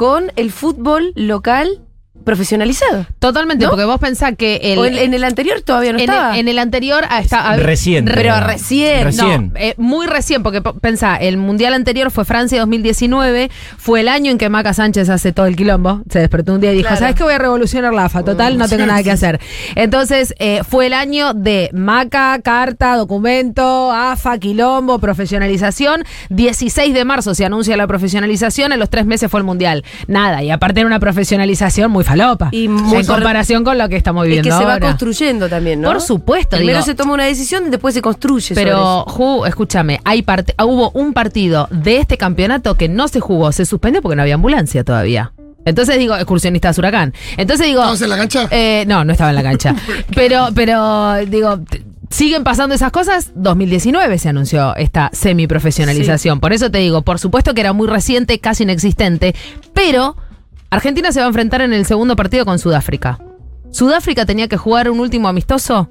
con 0.00 0.32
el 0.36 0.50
fútbol 0.50 1.12
local 1.14 1.82
profesionalizado. 2.24 3.06
Totalmente, 3.18 3.64
¿No? 3.64 3.70
porque 3.70 3.84
vos 3.84 3.98
pensás 4.00 4.34
que 4.36 4.56
el, 4.62 4.78
O 4.78 4.84
en, 4.84 4.96
en 4.96 5.14
el 5.14 5.24
anterior 5.24 5.60
todavía 5.62 5.92
no 5.92 5.98
en, 5.98 6.08
estaba. 6.10 6.34
el, 6.34 6.40
en 6.40 6.48
el 6.48 6.58
anterior 6.58 7.04
ah, 7.08 7.20
está, 7.20 7.56
Reciente. 7.56 8.12
Pero 8.14 8.38
¿no? 8.40 8.46
recién, 8.46 9.04
Recién. 9.04 9.52
No, 9.52 9.58
eh, 9.60 9.74
muy 9.76 10.06
recién, 10.06 10.42
porque 10.42 10.62
po- 10.62 10.74
pensá, 10.74 11.16
el 11.16 11.36
mundial 11.36 11.74
anterior 11.74 12.10
fue 12.10 12.24
Francia 12.24 12.58
2019, 12.60 13.50
fue 13.78 14.00
el 14.00 14.08
año 14.08 14.30
en 14.30 14.38
que 14.38 14.48
Maca 14.48 14.72
Sánchez 14.74 15.08
hace 15.08 15.32
todo 15.32 15.46
el 15.46 15.56
quilombo. 15.56 16.02
Se 16.10 16.18
despertó 16.18 16.54
un 16.54 16.60
día 16.60 16.72
y 16.72 16.76
dijo: 16.76 16.88
Claro. 16.88 17.00
¿Sabes 17.00 17.14
qué 17.16 17.22
voy 17.24 17.34
a 17.34 17.38
revolucionar 17.38 17.92
la 17.92 18.04
AFA? 18.06 18.22
Total, 18.24 18.56
no 18.58 18.68
tengo 18.68 18.86
nada 18.86 19.02
que 19.02 19.10
hacer. 19.10 19.40
Entonces, 19.74 20.34
eh, 20.38 20.60
fue 20.68 20.86
el 20.86 20.92
año 20.92 21.34
de 21.34 21.70
Maca, 21.72 22.38
carta, 22.42 22.96
documento, 22.96 23.92
AFA, 23.92 24.38
quilombo, 24.38 24.98
profesionalización. 24.98 26.04
16 26.30 26.94
de 26.94 27.04
marzo 27.04 27.34
se 27.34 27.44
anuncia 27.44 27.76
la 27.76 27.86
profesionalización, 27.86 28.72
en 28.72 28.78
los 28.78 28.90
tres 28.90 29.06
meses 29.06 29.30
fue 29.30 29.40
el 29.40 29.44
mundial. 29.44 29.84
Nada, 30.06 30.42
y 30.42 30.50
aparte 30.50 30.80
era 30.80 30.86
una 30.86 31.00
profesionalización 31.00 31.90
muy 31.90 32.04
falopa. 32.10 32.48
Y 32.52 32.66
en 32.66 33.06
comparación 33.06 33.64
con 33.64 33.78
lo 33.78 33.88
que 33.88 33.96
estamos 33.96 34.24
es 34.24 34.28
viviendo 34.28 34.50
que 34.50 34.56
se 34.56 34.64
va 34.64 34.78
construyendo 34.80 35.48
también, 35.48 35.80
¿no? 35.80 35.88
Por 35.88 36.00
supuesto, 36.00 36.56
Primero 36.56 36.78
digo. 36.78 36.86
se 36.86 36.94
toma 36.94 37.14
una 37.14 37.24
decisión 37.24 37.66
y 37.66 37.70
después 37.70 37.94
se 37.94 38.02
construye 38.02 38.54
Pero. 38.54 39.04
Ju, 39.06 39.44
escúchame, 39.46 40.00
hay 40.04 40.22
parte, 40.22 40.54
hubo 40.62 40.90
un 40.90 41.12
partido 41.12 41.68
de 41.70 41.98
este 41.98 42.16
campeonato 42.16 42.74
que 42.74 42.88
no 42.88 43.08
se 43.08 43.20
jugó, 43.20 43.52
se 43.52 43.64
suspendió 43.64 44.02
porque 44.02 44.16
no 44.16 44.22
había 44.22 44.34
ambulancia 44.34 44.84
todavía. 44.84 45.32
Entonces 45.64 45.98
digo, 45.98 46.16
excursionistas 46.16 46.78
huracán. 46.78 47.12
Entonces 47.36 47.66
digo. 47.66 47.80
¿Estabas 47.80 48.02
en 48.02 48.08
la 48.08 48.16
cancha? 48.16 48.48
Eh, 48.50 48.84
no, 48.86 49.04
no 49.04 49.12
estaba 49.12 49.30
en 49.30 49.36
la 49.36 49.42
cancha. 49.42 49.74
pero, 50.14 50.48
pero, 50.54 51.16
digo, 51.26 51.60
siguen 52.08 52.44
pasando 52.44 52.74
esas 52.74 52.90
cosas. 52.92 53.32
2019 53.34 54.18
se 54.18 54.28
anunció 54.28 54.74
esta 54.76 55.10
semiprofesionalización. 55.12 56.40
Por 56.40 56.52
eso 56.52 56.70
te 56.70 56.78
digo, 56.78 57.02
por 57.02 57.18
supuesto 57.18 57.54
que 57.54 57.60
era 57.60 57.72
muy 57.72 57.88
reciente, 57.88 58.38
casi 58.40 58.64
inexistente, 58.64 59.34
pero 59.74 60.16
Argentina 60.70 61.10
se 61.10 61.18
va 61.18 61.26
a 61.26 61.28
enfrentar 61.28 61.62
en 61.62 61.72
el 61.72 61.84
segundo 61.84 62.14
partido 62.14 62.44
con 62.44 62.60
Sudáfrica. 62.60 63.18
Sudáfrica 63.70 64.24
tenía 64.24 64.46
que 64.46 64.56
jugar 64.56 64.88
un 64.88 65.00
último 65.00 65.26
amistoso 65.26 65.88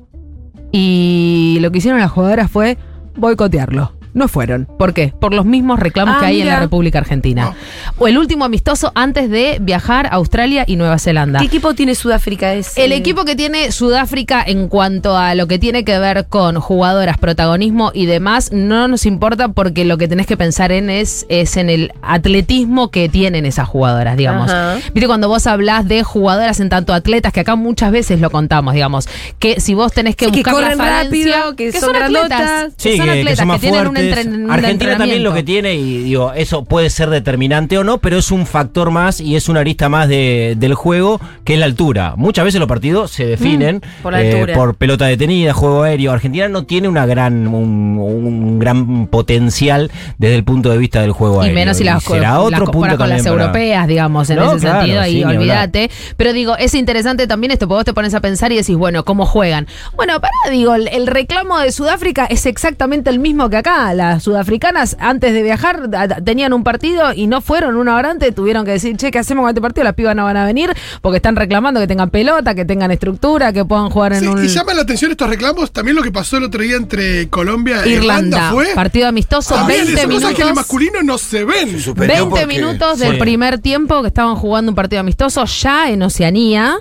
y 0.72 1.58
lo 1.62 1.70
que 1.72 1.80
hicieron 1.80 2.00
las 2.00 2.12
jugadoras 2.12 2.50
fue 2.50 2.78
boicotearlo. 3.16 3.99
No 4.14 4.28
fueron. 4.28 4.66
¿Por 4.78 4.94
qué? 4.94 5.14
Por 5.20 5.34
los 5.34 5.46
mismos 5.46 5.80
reclamos 5.80 6.16
Ah, 6.18 6.20
que 6.22 6.26
hay 6.28 6.42
en 6.42 6.48
la 6.48 6.60
República 6.60 7.00
Argentina. 7.00 7.54
O 7.98 8.08
el 8.08 8.18
último 8.18 8.46
amistoso 8.46 8.92
antes 8.96 9.30
de 9.30 9.58
viajar 9.62 10.08
a 10.08 10.12
Australia 10.12 10.64
y 10.68 10.76
Nueva 10.76 10.98
Zelanda. 11.00 11.40
¿Qué 11.40 11.46
equipo 11.46 11.74
tiene 11.74 11.96
Sudáfrica? 11.96 12.54
Es, 12.54 12.78
El 12.78 12.92
equipo 12.92 13.26
que 13.26 13.36
tiene 13.36 13.72
Sudáfrica 13.72 14.44
en 14.46 14.68
cuanto 14.68 15.18
a 15.18 15.36
lo 15.36 15.48
que 15.48 15.60
tiene 15.60 15.84
que 15.84 16.00
ver 16.00 16.28
con 16.28 16.60
jugadoras, 16.60 17.18
protagonismo 17.18 17.92
y 17.94 18.06
demás, 18.06 18.52
no 18.52 18.88
nos 18.88 19.06
importa 19.06 19.50
porque 19.50 19.86
lo 19.86 19.98
que 19.98 20.08
tenés 20.08 20.26
que 20.26 20.38
pensar 20.38 20.72
en 20.72 20.90
es, 20.90 21.26
es 21.30 21.58
en 21.58 21.70
el 21.70 21.92
atletismo 22.02 22.90
que 22.90 23.10
tienen 23.10 23.46
esas 23.46 23.68
jugadoras, 23.68 24.18
digamos. 24.18 24.50
Ajá. 24.50 24.78
Viste, 24.94 25.08
cuando 25.08 25.28
vos 25.28 25.46
hablás 25.48 25.88
de 25.88 26.04
jugadoras 26.04 26.60
en 26.60 26.70
tanto 26.70 26.94
atletas, 26.94 27.32
que 27.34 27.42
acá 27.42 27.56
muchas 27.56 27.92
veces 27.92 28.20
lo 28.20 28.30
contamos, 28.30 28.74
digamos, 28.74 29.08
que 29.38 29.60
si 29.60 29.74
vos 29.74 29.92
tenés 29.92 30.16
que 30.16 30.26
Sí, 30.26 30.32
que 30.32 30.38
buscar 30.40 30.54
corren 30.54 30.80
referencia, 30.80 31.38
rápido, 31.38 31.56
que 31.56 31.72
son 31.72 31.96
atletas, 31.96 32.74
que 32.78 32.98
son 32.98 33.10
atletas, 33.10 33.48
que, 33.48 33.60
tienen 33.60 33.88
un, 33.88 33.98
entren- 34.00 34.52
Argentina 34.52 34.98
también 34.98 35.24
lo 35.24 35.34
que 35.34 35.44
tiene, 35.44 35.76
y 35.76 36.04
digo, 36.04 36.34
eso 36.34 36.64
puede 36.66 36.90
ser 36.90 37.10
determinante 37.10 37.78
o 37.78 37.84
no, 37.84 37.98
pero 38.00 38.18
es 38.18 38.32
un 38.32 38.46
factor 38.46 38.92
más 38.92 39.20
y 39.20 39.36
es 39.36 39.50
una 39.50 39.60
arista 39.62 39.90
más 39.90 40.08
de- 40.08 40.56
del 40.58 40.74
juego, 40.74 41.20
que 41.44 41.54
es 41.54 41.60
la 41.60 41.66
altura. 41.66 42.14
Muchas 42.18 42.46
veces 42.46 42.60
los 42.60 42.68
partidos 42.68 43.12
se 43.12 43.26
definen 43.26 43.78
Mm, 43.78 44.02
por 44.04 44.14
la 44.14 44.22
eh, 44.24 44.48
por 44.56 44.76
pelota 44.76 45.06
detenida, 45.06 45.54
juego 45.54 45.84
aéreo. 45.84 46.12
Argentina 46.12 46.48
no 46.48 46.64
tiene 46.64 46.88
una 46.88 47.06
gran, 47.06 47.48
un, 47.48 47.98
un 48.00 48.60
gran 48.60 49.08
potencial 49.08 49.92
desde 50.18 50.36
el 50.36 50.44
punto 50.44 50.70
de 50.70 50.78
vista 50.78 51.02
del 51.02 51.12
juego 51.12 51.38
Y 51.42 51.48
aéreo. 51.48 51.56
menos 51.56 51.78
si 51.78 51.84
las, 51.84 52.04
será 52.04 52.32
las 52.32 52.40
otro 52.40 52.66
comparas 52.66 52.94
punto 52.96 52.98
con 52.98 53.10
las 53.10 53.24
para- 53.24 53.30
europeas, 53.42 53.88
digamos, 53.88 54.30
en 54.30 54.36
No, 54.38 54.52
ese 54.54 54.60
claro, 54.62 54.80
sentido, 54.80 55.02
ahí 55.02 55.14
sí, 55.14 55.24
olvídate. 55.24 55.92
Pero 56.18 56.34
digo, 56.34 56.58
es 56.58 56.74
interesante 56.76 57.28
también 57.28 57.52
esto, 57.52 57.68
porque 57.68 57.78
vos 57.80 57.86
te 57.86 57.94
pones 57.94 58.14
a 58.14 58.22
pensar 58.22 58.52
y 58.52 58.56
decís, 58.58 58.76
bueno, 58.76 59.04
¿cómo 59.06 59.26
juegan? 59.26 59.68
Bueno, 59.96 60.20
pará, 60.20 60.34
digo, 60.52 60.76
el, 60.76 60.88
el 60.88 61.08
reclamo 61.08 61.60
de 61.60 61.72
Sudáfrica 61.72 62.26
es 62.26 62.46
exactamente 62.46 63.10
el 63.10 63.20
mismo 63.20 63.50
que 63.50 63.58
acá. 63.58 63.89
Las 63.94 64.24
sudafricanas, 64.24 64.96
antes 65.00 65.34
de 65.34 65.44
viajar, 65.44 65.90
tenían 66.24 66.54
un 66.54 66.64
partido 66.64 67.14
y 67.14 67.28
no 67.28 67.42
fueron 67.42 67.76
una 67.76 67.96
hora 67.96 68.12
antes, 68.12 68.34
tuvieron 68.36 68.66
que 68.66 68.72
decir, 68.72 68.96
che, 68.98 69.12
¿qué 69.12 69.20
hacemos 69.20 69.44
con 69.44 69.50
este 69.50 69.62
partido? 69.62 69.84
Las 69.84 69.94
pibas 69.96 70.16
no 70.16 70.24
van 70.26 70.38
a 70.38 70.46
venir 70.46 70.72
porque 71.02 71.18
están 71.18 71.36
reclamando 71.36 71.80
que 71.80 71.88
tengan 71.88 72.10
pelota, 72.10 72.56
que 72.56 72.66
tengan 72.66 72.92
estructura, 72.92 73.52
que 73.54 73.66
puedan 73.66 73.90
jugar 73.90 74.14
en 74.14 74.20
Sí, 74.22 74.28
un... 74.28 74.44
y 74.44 74.48
llama 74.48 74.74
la 74.74 74.82
atención 74.82 75.12
estos 75.12 75.30
reclamos, 75.30 75.72
también 75.72 75.96
lo 75.96 76.04
que 76.04 76.12
pasó 76.12 76.38
el 76.38 76.44
otro 76.44 76.62
día 76.62 76.76
entre 76.76 77.30
Colombia 77.30 77.84
e 77.84 77.90
Irlanda, 77.90 78.20
Irlanda, 78.38 78.52
fue. 78.52 78.68
partido 78.76 79.08
amistoso, 79.08 79.56
También 79.56 79.86
20 79.86 79.94
esas 80.02 80.06
cosas 80.06 80.20
que 80.22 80.26
en 80.28 80.32
el 80.32 80.38
minutos. 80.54 80.56
masculino 80.56 81.04
no 81.04 81.18
se 81.18 81.44
ven. 81.46 81.70
Se 81.72 81.80
suspendió 81.80 82.16
20 82.16 82.30
porque- 82.30 82.48
minutos 82.48 83.00
del 83.00 83.14
Sí. 83.14 83.20
primer 83.20 83.60
tiempo 83.60 84.02
que 84.02 84.08
estaban 84.10 84.36
jugando 84.36 84.72
un 84.72 84.76
partido 84.76 85.00
amistoso 85.02 85.46
ya 85.46 85.90
en 85.90 86.02
Oceanía. 86.04 86.76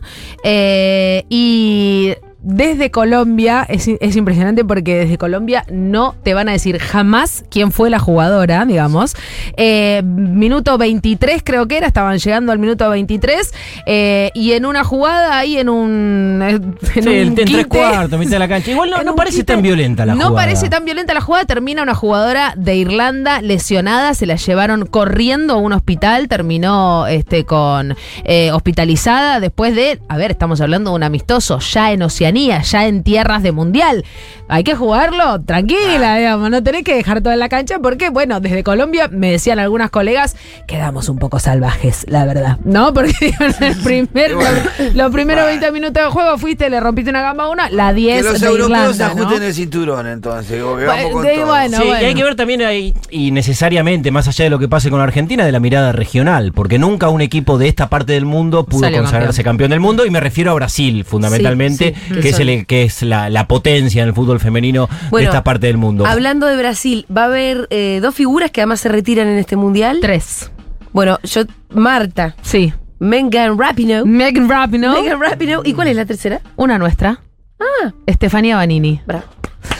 eh, 0.44 1.24
y 1.28 2.12
desde 2.40 2.90
Colombia 2.90 3.66
es, 3.68 3.88
es 3.88 4.16
impresionante 4.16 4.64
porque 4.64 4.96
desde 4.96 5.18
Colombia 5.18 5.64
no 5.70 6.14
te 6.22 6.34
van 6.34 6.48
a 6.48 6.52
decir 6.52 6.78
jamás 6.78 7.44
quién 7.50 7.72
fue 7.72 7.90
la 7.90 7.98
jugadora, 7.98 8.64
digamos. 8.64 9.16
Eh, 9.56 10.02
minuto 10.04 10.78
23 10.78 11.42
creo 11.44 11.66
que 11.66 11.78
era, 11.78 11.86
estaban 11.86 12.18
llegando 12.18 12.52
al 12.52 12.58
minuto 12.58 12.88
23 12.88 13.52
eh, 13.86 14.30
y 14.34 14.52
en 14.52 14.66
una 14.66 14.84
jugada 14.84 15.38
ahí 15.38 15.58
en 15.58 15.68
un... 15.68 16.42
En 16.42 16.78
Sí, 16.88 17.00
un 17.00 17.08
en 17.08 17.34
tres 17.34 17.66
cuartos, 17.66 18.18
mitad 18.18 18.32
de 18.32 18.38
la 18.38 18.48
cancha. 18.48 18.70
Igual 18.70 18.90
no, 18.90 19.02
no 19.02 19.14
parece 19.14 19.38
quite. 19.38 19.52
tan 19.52 19.62
violenta 19.62 20.06
la 20.06 20.14
no 20.14 20.28
jugada. 20.28 20.46
parece 20.46 20.68
tan 20.68 20.84
violenta 20.84 21.14
la 21.14 21.20
jugada. 21.20 21.44
Termina 21.44 21.82
una 21.82 21.94
jugadora 21.94 22.54
de 22.56 22.76
Irlanda 22.76 23.40
lesionada. 23.42 24.14
Se 24.14 24.26
la 24.26 24.36
llevaron 24.36 24.86
corriendo 24.86 25.54
a 25.54 25.56
un 25.56 25.72
hospital. 25.72 26.28
Terminó 26.28 27.06
este, 27.06 27.44
con 27.44 27.96
eh, 28.24 28.50
hospitalizada 28.52 29.40
después 29.40 29.74
de. 29.74 30.00
A 30.08 30.16
ver, 30.16 30.30
estamos 30.32 30.60
hablando 30.60 30.90
de 30.90 30.96
un 30.96 31.02
amistoso 31.02 31.58
ya 31.58 31.92
en 31.92 32.02
Oceanía, 32.02 32.27
ya 32.32 32.86
en 32.86 33.02
tierras 33.02 33.42
de 33.42 33.52
mundial. 33.52 34.04
Hay 34.50 34.64
que 34.64 34.74
jugarlo 34.74 35.40
tranquila, 35.42 36.16
digamos. 36.16 36.50
No 36.50 36.62
tenés 36.62 36.82
que 36.82 36.94
dejar 36.94 37.20
toda 37.20 37.34
en 37.34 37.40
la 37.40 37.48
cancha 37.50 37.78
porque, 37.80 38.08
bueno, 38.08 38.40
desde 38.40 38.64
Colombia 38.64 39.08
me 39.10 39.30
decían 39.30 39.58
algunas 39.58 39.90
colegas 39.90 40.36
quedamos 40.66 41.08
un 41.08 41.18
poco 41.18 41.38
salvajes, 41.38 42.06
la 42.08 42.24
verdad. 42.24 42.58
¿No? 42.64 42.92
Porque 42.98 43.12
en 43.38 43.64
el 43.64 43.76
primer, 43.76 44.32
los, 44.32 44.94
los 44.94 45.12
primeros 45.12 45.46
20 45.46 45.70
minutos 45.72 46.02
de 46.02 46.10
juego 46.10 46.38
fuiste, 46.38 46.68
le 46.70 46.80
rompiste 46.80 47.10
una 47.10 47.22
gamba 47.22 47.44
a 47.44 47.48
una, 47.48 47.70
la 47.70 47.92
10 47.92 48.16
Que 48.16 48.32
los 48.32 48.40
de 48.40 48.46
europeos 48.46 48.96
se 48.96 49.02
Irlanda, 49.02 49.14
¿no? 49.14 49.22
ajusten 49.22 49.42
el 49.42 49.54
cinturón, 49.54 50.06
entonces. 50.06 50.62
vamos 50.62 51.12
con 51.12 51.26
todo. 51.26 51.46
bueno, 51.46 51.78
Sí, 51.78 51.86
y 51.86 52.04
hay 52.04 52.14
que 52.14 52.24
ver 52.24 52.34
también 52.34 52.62
ahí, 52.62 52.94
y 53.10 53.30
necesariamente, 53.30 54.10
más 54.10 54.26
allá 54.28 54.44
de 54.44 54.50
lo 54.50 54.58
que 54.58 54.68
pase 54.68 54.90
con 54.90 55.00
Argentina, 55.00 55.44
de 55.44 55.52
la 55.52 55.60
mirada 55.60 55.92
regional, 55.92 56.52
porque 56.52 56.78
nunca 56.78 57.08
un 57.08 57.20
equipo 57.20 57.58
de 57.58 57.68
esta 57.68 57.88
parte 57.88 58.12
del 58.14 58.24
mundo 58.24 58.64
pudo 58.64 58.80
Salió 58.80 58.98
consagrarse 59.02 59.44
campeón. 59.44 59.70
del 59.70 59.80
mundo, 59.80 60.06
y 60.06 60.10
me 60.10 60.20
refiero 60.20 60.50
a 60.50 60.54
Brasil, 60.54 61.04
fundamentalmente, 61.04 61.94
Sí, 61.94 62.00
sí, 62.08 62.14
que, 62.14 62.17
es 62.20 62.36
son. 62.36 62.48
el- 62.48 62.66
que 62.66 62.84
es 62.84 63.02
la, 63.02 63.30
la 63.30 63.46
potencia 63.48 64.02
en 64.02 64.08
el 64.08 64.14
fútbol 64.14 64.40
femenino 64.40 64.88
de 65.12 65.24
esta 65.24 65.44
parte 65.44 65.66
del 65.68 65.76
mundo. 65.78 66.06
Hablando 66.06 66.46
de 66.46 66.56
Brasil, 66.56 67.06
va 67.14 67.22
a 67.22 67.26
haber 67.26 67.66
eh, 67.70 68.00
dos 68.02 68.14
figuras 68.14 68.50
que 68.50 68.60
además 68.60 68.80
se 68.80 68.88
retiran 68.88 69.28
en 69.28 69.38
este 69.38 69.56
mundial. 69.56 69.98
Tres. 70.02 70.50
Bueno, 70.92 71.18
yo, 71.22 71.42
Marta, 71.70 72.34
Sí. 72.42 72.72
Megan 72.98 73.56
Rapinoe. 73.58 74.04
Megan 74.04 74.48
Rapinoe. 74.48 75.00
Megan 75.02 75.20
Rapinoe. 75.20 75.62
¿Y 75.64 75.72
cuál 75.74 75.88
es 75.88 75.96
la 75.96 76.04
tercera? 76.06 76.40
Una 76.56 76.78
nuestra. 76.78 77.20
Ah, 77.60 77.92
Estefanía 78.06 78.56
Vanini. 78.56 79.00
bravo. 79.06 79.24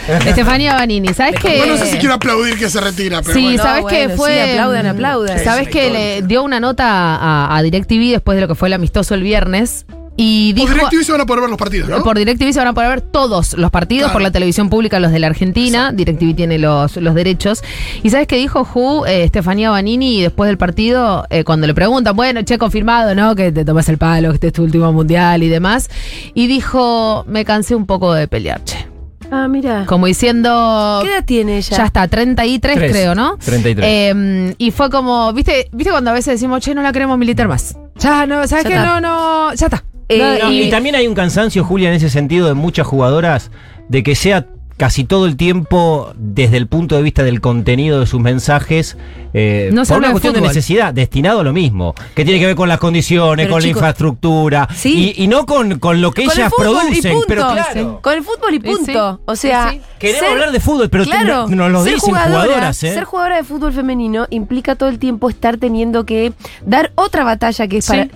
Estefanía 0.26 0.74
Vanini. 0.74 1.08
¿Sabes 1.14 1.40
qué? 1.40 1.58
Bueno, 1.58 1.74
no 1.74 1.78
sé 1.78 1.86
si 1.92 1.98
quiero 1.98 2.14
aplaudir 2.14 2.56
que 2.58 2.68
se 2.70 2.80
retira, 2.80 3.20
pero 3.22 3.34
Sí, 3.34 3.42
bueno. 3.42 3.56
No, 3.58 3.62
¿sabes 3.62 3.84
qué? 3.88 4.06
bueno, 4.06 4.16
Fue. 4.16 4.34
sí, 4.34 4.50
aplaudan, 4.50 4.86
aplaudan. 4.86 5.38
¿Sabes 5.44 5.68
qué? 5.68 5.90
Le 5.90 6.22
dio 6.22 6.42
una 6.42 6.60
nota 6.60 6.86
a, 7.16 7.56
a 7.56 7.62
DirecTV 7.62 8.12
después 8.12 8.36
de 8.36 8.42
lo 8.42 8.48
que 8.48 8.54
fue 8.54 8.68
el 8.68 8.74
amistoso 8.74 9.14
el 9.14 9.22
viernes. 9.22 9.84
Y 10.20 10.52
Por 10.52 10.62
dijo. 10.66 10.74
DirecTV 10.74 11.04
se 11.04 11.12
van 11.12 11.20
a 11.20 11.26
poder 11.26 11.42
ver 11.42 11.50
los 11.50 11.58
partidos, 11.58 11.88
¿no? 11.88 12.02
Por 12.02 12.18
DirecTV 12.18 12.52
se 12.52 12.58
van 12.58 12.66
a 12.66 12.72
poder 12.72 12.88
ver 12.90 13.00
todos 13.02 13.52
los 13.56 13.70
partidos 13.70 14.06
Claro. 14.06 14.12
por 14.14 14.22
la 14.22 14.32
televisión 14.32 14.68
pública, 14.68 14.98
los 14.98 15.12
de 15.12 15.20
la 15.20 15.28
Argentina. 15.28 15.92
DirecTV 15.92 16.34
tiene 16.34 16.58
los, 16.58 16.96
los 16.96 17.14
derechos. 17.14 17.62
¿Y 18.02 18.10
sabes 18.10 18.26
qué 18.26 18.36
dijo 18.36 18.64
Ju, 18.64 19.06
eh, 19.06 19.22
Estefanía 19.22 19.70
Banini, 19.70 20.20
después 20.22 20.48
del 20.48 20.58
partido, 20.58 21.24
eh, 21.30 21.44
cuando 21.44 21.68
le 21.68 21.74
preguntan, 21.74 22.16
bueno, 22.16 22.42
che, 22.42 22.58
confirmado, 22.58 23.14
¿no? 23.14 23.36
Que 23.36 23.52
te 23.52 23.64
tomas 23.64 23.88
el 23.88 23.96
palo, 23.96 24.30
que 24.30 24.34
este 24.34 24.46
es 24.48 24.52
tu 24.54 24.64
último 24.64 24.92
mundial 24.92 25.42
y 25.44 25.48
demás. 25.48 25.88
Y 26.34 26.48
dijo, 26.48 27.24
me 27.28 27.44
cansé 27.44 27.76
un 27.76 27.86
poco 27.86 28.12
de 28.12 28.26
pelear, 28.26 28.64
che. 28.64 28.88
Ah, 29.30 29.46
mira. 29.46 29.84
Como 29.86 30.06
diciendo. 30.06 31.00
¿Qué 31.04 31.10
edad 31.10 31.24
tiene 31.24 31.58
ella? 31.58 31.76
Ya 31.76 31.84
está, 31.84 32.08
33 32.08 32.76
Tres. 32.76 32.90
creo, 32.90 33.14
¿no? 33.14 33.36
33. 33.36 33.86
Eh, 33.88 34.54
y 34.58 34.70
fue 34.72 34.90
como, 34.90 35.32
¿viste, 35.32 35.68
¿viste 35.70 35.90
cuando 35.92 36.10
a 36.10 36.14
veces 36.14 36.34
decimos, 36.34 36.60
che, 36.60 36.74
no 36.74 36.82
la 36.82 36.90
queremos 36.92 37.16
militar 37.18 37.46
más? 37.46 37.76
Ya, 38.00 38.26
no, 38.26 38.46
¿sabes 38.48 38.64
Ya 38.64 38.70
qué? 38.70 38.74
está. 38.76 39.00
No, 39.00 39.00
no, 39.00 39.54
ya 39.54 39.66
está. 39.66 39.84
Eh, 40.08 40.38
No, 40.42 40.50
y- 40.52 40.62
y 40.62 40.70
también 40.70 40.94
hay 40.94 41.06
un 41.06 41.14
cansancio, 41.14 41.64
Julia, 41.64 41.88
en 41.90 41.94
ese 41.96 42.08
sentido 42.10 42.46
de 42.48 42.54
muchas 42.54 42.86
jugadoras, 42.86 43.50
de 43.88 44.02
que 44.02 44.14
sea 44.14 44.46
casi 44.78 45.02
todo 45.02 45.26
el 45.26 45.36
tiempo, 45.36 46.12
desde 46.16 46.56
el 46.56 46.68
punto 46.68 46.94
de 46.94 47.02
vista 47.02 47.24
del 47.24 47.40
contenido 47.40 47.98
de 47.98 48.06
sus 48.06 48.20
mensajes, 48.20 48.96
eh, 49.34 49.70
No 49.72 49.82
por 49.84 49.98
una 49.98 50.12
cuestión 50.12 50.34
de 50.34 50.40
necesidad, 50.40 50.94
destinado 50.94 51.40
a 51.40 51.42
lo 51.42 51.52
mismo, 51.52 51.96
que 52.14 52.24
tiene 52.24 52.38
que 52.38 52.46
ver 52.46 52.54
con 52.54 52.68
las 52.68 52.78
condiciones, 52.78 53.46
Pero, 53.46 53.54
con 53.54 53.60
chicos, 53.62 53.82
la 53.82 53.88
infraestructura, 53.88 54.68
sí. 54.76 55.14
y, 55.16 55.24
y 55.24 55.26
no 55.26 55.46
con, 55.46 55.80
con 55.80 56.00
lo 56.00 56.12
que 56.12 56.26
Con 56.26 56.32
ellas 56.38 56.52
producen. 56.56 57.12
punto. 57.12 57.26
Pero 57.26 57.48
Sí. 57.50 57.54
claro, 57.72 57.98
Con 58.00 58.12
el 58.14 58.22
fútbol 58.22 58.54
y 58.54 58.58
punto. 58.60 59.14
sí. 59.16 59.22
O 59.24 59.34
sea, 59.34 59.74
queremos 59.98 60.20
ser- 60.22 60.30
hablar 60.32 60.52
de 60.52 60.60
fútbol, 60.60 60.88
pero 60.88 61.02
te- 61.04 61.10
claro, 61.10 61.48
no- 61.48 61.56
nos 61.56 61.72
lo 61.72 61.82
dicen 61.84 61.98
jugadora, 61.98 62.42
jugadoras, 62.44 62.82
¿eh? 62.84 62.94
Ser 62.94 63.02
jugadora 63.04 63.36
de 63.36 63.42
fútbol 63.42 63.72
femenino 63.72 64.28
implica 64.30 64.76
todo 64.76 64.90
el 64.90 65.00
tiempo 65.00 65.28
estar 65.28 65.56
teniendo 65.56 66.06
que 66.06 66.32
dar 66.64 66.92
otra 66.94 67.24
batalla 67.24 67.66
que 67.66 67.78
es 67.78 67.86
para 67.88 68.06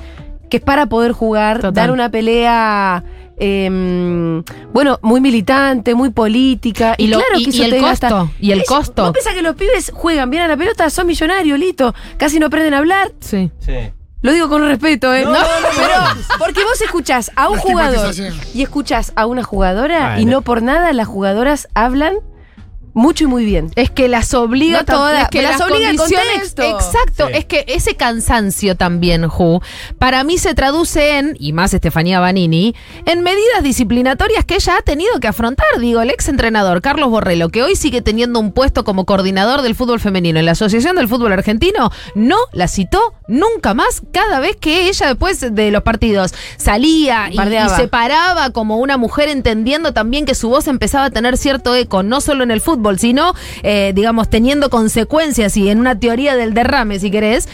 que 0.52 0.58
es 0.58 0.62
para 0.62 0.84
poder 0.84 1.12
jugar, 1.12 1.56
Total. 1.56 1.72
dar 1.72 1.90
una 1.90 2.10
pelea 2.10 3.02
em, 3.38 4.42
bueno, 4.72 4.98
muy 5.00 5.20
militante, 5.22 5.94
muy 5.94 6.10
política. 6.10 6.94
Y, 6.98 7.04
Y 7.04 7.08
lo- 7.08 7.16
claro 7.18 7.38
y- 7.40 7.44
que 7.44 7.50
eso 7.50 7.62
y 7.62 7.64
el 7.64 7.70
te 7.70 7.80
gasta. 7.80 8.08
costo, 8.10 8.30
y 8.38 8.52
el 8.52 8.64
costo. 8.64 9.02
¿Vos 9.04 9.12
pensás 9.12 9.32
que 9.34 9.40
los 9.40 9.56
pibes 9.56 9.90
juegan 9.94 10.28
bien 10.28 10.42
a 10.42 10.48
la 10.48 10.56
pelota? 10.58 10.90
Son 10.90 11.06
millonarios, 11.06 11.58
listo. 11.58 11.94
Casi 12.18 12.38
no 12.38 12.46
aprenden 12.46 12.74
a 12.74 12.78
hablar. 12.78 13.12
Sí. 13.20 13.50
Sí. 13.60 13.72
Lo 14.20 14.30
digo 14.32 14.50
con 14.50 14.62
respeto, 14.68 15.12
¿eh? 15.14 15.24
No, 15.24 15.32
no, 15.32 15.38
no, 15.38 15.40
pero 15.76 16.38
porque 16.38 16.62
vos 16.64 16.80
escuchás 16.82 17.32
a 17.34 17.48
un 17.48 17.58
jugador 17.58 18.14
y 18.54 18.62
escuchás 18.62 19.12
a 19.16 19.24
una 19.24 19.42
jugadora 19.42 20.20
y 20.20 20.26
no 20.26 20.42
por 20.42 20.62
nada 20.62 20.92
las 20.92 21.08
jugadoras 21.08 21.66
hablan 21.74 22.16
Mucho 22.94 23.24
y 23.24 23.26
muy 23.26 23.44
bien. 23.44 23.70
Es 23.74 23.90
que 23.90 24.08
las 24.08 24.34
obliga 24.34 24.80
No 24.80 24.84
todas, 24.84 25.22
es 25.22 25.28
que 25.28 25.38
pero 25.38 25.50
las 25.50 25.60
obliga 25.60 25.90
el 25.90 25.96
condiciones- 25.96 26.26
contexto. 26.54 26.62
Exacto, 26.62 27.26
Sí. 27.28 27.32
es 27.36 27.44
que 27.46 27.64
ese 27.68 27.96
cansancio 27.96 28.76
también, 28.76 29.28
Ju, 29.28 29.60
para 29.98 30.24
mí 30.24 30.36
se 30.38 30.54
traduce 30.54 31.18
en, 31.18 31.36
y 31.38 31.52
más 31.52 31.72
Estefanía 31.72 32.20
Banini, 32.20 32.74
en 33.06 33.22
medidas 33.22 33.62
disciplinatorias 33.62 34.44
que 34.44 34.56
ella 34.56 34.76
ha 34.78 34.82
tenido 34.82 35.18
que 35.20 35.28
afrontar. 35.28 35.66
Digo, 35.80 36.00
el 36.02 36.10
ex 36.10 36.28
entrenador 36.28 36.82
Carlos 36.82 37.08
Borrello, 37.08 37.48
que 37.48 37.62
hoy 37.62 37.76
sigue 37.76 38.02
teniendo 38.02 38.38
un 38.40 38.52
puesto 38.52 38.84
como 38.84 39.06
coordinador 39.06 39.62
del 39.62 39.74
fútbol 39.74 39.98
femenino 40.00 40.38
en 40.38 40.46
la 40.46 40.52
Asociación 40.52 40.96
del 40.96 41.08
Fútbol 41.08 41.32
Argentino, 41.32 41.90
no 42.14 42.36
la 42.52 42.68
citó 42.68 43.14
nunca 43.26 43.72
más 43.74 44.02
cada 44.12 44.40
vez 44.40 44.56
que 44.56 44.88
ella 44.88 45.06
después 45.06 45.40
de 45.54 45.70
los 45.70 45.82
partidos 45.82 46.34
salía 46.58 47.30
y, 47.30 47.38
se 47.76 47.88
paraba 47.88 48.50
como 48.50 48.76
una 48.78 48.96
mujer 48.98 49.28
entendiendo 49.28 49.92
también 49.92 50.26
que 50.26 50.34
su 50.34 50.48
voz 50.48 50.68
empezaba 50.68 51.06
a 51.06 51.10
tener 51.10 51.36
cierto 51.38 51.74
eco, 51.74 52.02
no 52.02 52.20
solo 52.20 52.42
en 52.44 52.50
el 52.50 52.60
fútbol, 52.60 52.81
sino, 52.98 53.34
eh, 53.62 53.92
digamos, 53.94 54.28
teniendo 54.28 54.70
consecuencias 54.70 55.56
y 55.56 55.68
en 55.70 55.78
una 55.78 55.98
teoría 55.98 56.36
del 56.36 56.54
derrame, 56.54 56.98
si 56.98 57.10
querés. 57.10 57.48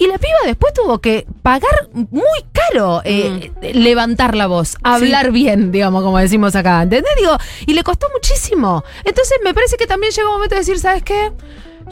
Y 0.00 0.06
la 0.06 0.16
piba 0.18 0.38
después 0.46 0.72
tuvo 0.74 1.00
que 1.00 1.26
pagar 1.42 1.88
muy 1.92 2.22
caro 2.52 3.02
eh, 3.04 3.50
levantar 3.74 4.36
la 4.36 4.46
voz, 4.46 4.76
hablar 4.84 5.32
bien, 5.32 5.72
digamos, 5.72 6.04
como 6.04 6.18
decimos 6.18 6.54
acá. 6.54 6.82
¿Entendés? 6.82 7.10
Digo, 7.18 7.36
y 7.66 7.74
le 7.74 7.82
costó 7.82 8.06
muchísimo. 8.14 8.84
Entonces 9.04 9.38
me 9.42 9.54
parece 9.54 9.76
que 9.76 9.88
también 9.88 10.12
llega 10.12 10.28
un 10.28 10.34
momento 10.34 10.54
de 10.54 10.60
decir, 10.60 10.78
¿sabes 10.78 11.02
qué? 11.02 11.32